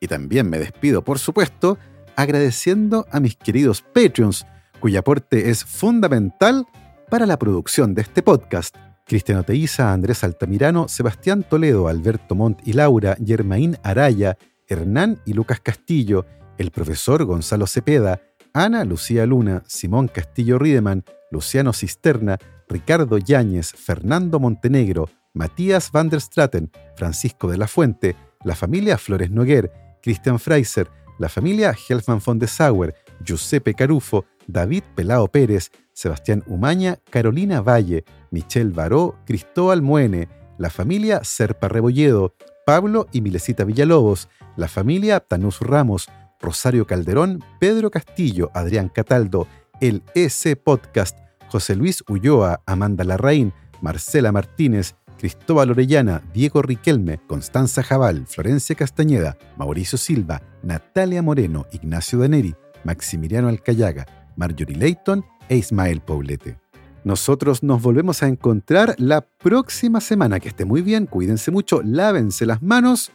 Y 0.00 0.06
también 0.06 0.48
me 0.48 0.58
despido, 0.58 1.02
por 1.02 1.18
supuesto, 1.18 1.78
agradeciendo 2.16 3.06
a 3.10 3.20
mis 3.20 3.36
queridos 3.36 3.82
Patreons, 3.82 4.46
cuyo 4.80 5.00
aporte 5.00 5.50
es 5.50 5.64
fundamental 5.64 6.66
para 7.10 7.26
la 7.26 7.38
producción 7.38 7.94
de 7.94 8.02
este 8.02 8.22
podcast. 8.22 8.76
Cristiano 9.06 9.42
Teiza, 9.42 9.92
Andrés 9.92 10.24
Altamirano, 10.24 10.88
Sebastián 10.88 11.44
Toledo, 11.48 11.88
Alberto 11.88 12.34
Montt 12.34 12.60
y 12.64 12.72
Laura, 12.72 13.16
Germaín 13.24 13.76
Araya, 13.82 14.38
Hernán 14.68 15.20
y 15.26 15.34
Lucas 15.34 15.60
Castillo, 15.60 16.24
el 16.58 16.70
profesor 16.70 17.24
Gonzalo 17.24 17.66
Cepeda, 17.66 18.20
Ana 18.54 18.84
Lucía 18.84 19.26
Luna, 19.26 19.62
Simón 19.66 20.08
Castillo 20.08 20.58
Riedemann, 20.58 21.04
Luciano 21.30 21.72
Cisterna, 21.72 22.38
Ricardo 22.68 23.18
Yáñez, 23.18 23.72
Fernando 23.72 24.38
Montenegro, 24.38 25.08
Matías 25.34 25.90
van 25.90 26.10
der 26.10 26.20
Straten, 26.20 26.70
Francisco 26.96 27.50
de 27.50 27.56
la 27.56 27.66
Fuente, 27.66 28.16
la 28.44 28.54
familia 28.54 28.98
Flores 28.98 29.30
Noguer, 29.30 29.72
Christian 30.02 30.38
Freiser, 30.38 30.88
la 31.18 31.28
familia 31.28 31.74
Helfman 31.88 32.20
von 32.24 32.38
de 32.38 32.46
Sauer, 32.46 32.94
Giuseppe 33.24 33.74
Carufo, 33.74 34.26
David 34.46 34.82
Pelao 34.94 35.28
Pérez, 35.28 35.70
Sebastián 35.92 36.42
Umaña, 36.46 36.98
Carolina 37.10 37.60
Valle, 37.60 38.04
Michelle 38.30 38.72
Baró, 38.72 39.16
Cristóbal 39.24 39.82
Muene, 39.82 40.28
la 40.58 40.70
familia 40.70 41.24
Serpa 41.24 41.68
Rebolledo, 41.68 42.34
Pablo 42.66 43.06
y 43.12 43.20
Milesita 43.20 43.64
Villalobos, 43.64 44.28
la 44.56 44.68
familia 44.68 45.20
Tanús 45.20 45.60
Ramos, 45.60 46.08
Rosario 46.42 46.86
Calderón, 46.86 47.42
Pedro 47.58 47.90
Castillo, 47.90 48.50
Adrián 48.52 48.88
Cataldo, 48.88 49.46
el 49.80 50.02
EC 50.14 50.60
Podcast, 50.62 51.18
José 51.48 51.76
Luis 51.76 52.04
Ulloa, 52.08 52.60
Amanda 52.66 53.04
Larraín, 53.04 53.52
Marcela 53.80 54.32
Martínez, 54.32 54.94
Cristóbal 55.18 55.70
Orellana, 55.70 56.22
Diego 56.34 56.62
Riquelme, 56.62 57.20
Constanza 57.26 57.82
Jabal, 57.82 58.26
Florencia 58.26 58.74
Castañeda, 58.74 59.38
Mauricio 59.56 59.96
Silva, 59.96 60.42
Natalia 60.62 61.22
Moreno, 61.22 61.66
Ignacio 61.72 62.18
Daneri, 62.18 62.54
Maximiliano 62.84 63.48
Alcayaga, 63.48 64.06
Marjorie 64.36 64.76
Leighton 64.76 65.24
e 65.48 65.56
Ismael 65.56 66.00
Poblete. 66.00 66.58
Nosotros 67.04 67.62
nos 67.62 67.82
volvemos 67.82 68.22
a 68.22 68.28
encontrar 68.28 68.94
la 68.98 69.20
próxima 69.22 70.00
semana. 70.00 70.40
Que 70.40 70.48
esté 70.48 70.64
muy 70.64 70.82
bien, 70.82 71.06
cuídense 71.06 71.50
mucho, 71.50 71.82
lávense 71.82 72.46
las 72.46 72.62
manos 72.62 73.12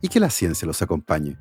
y 0.00 0.08
que 0.08 0.20
la 0.20 0.30
ciencia 0.30 0.66
los 0.66 0.82
acompañe. 0.82 1.36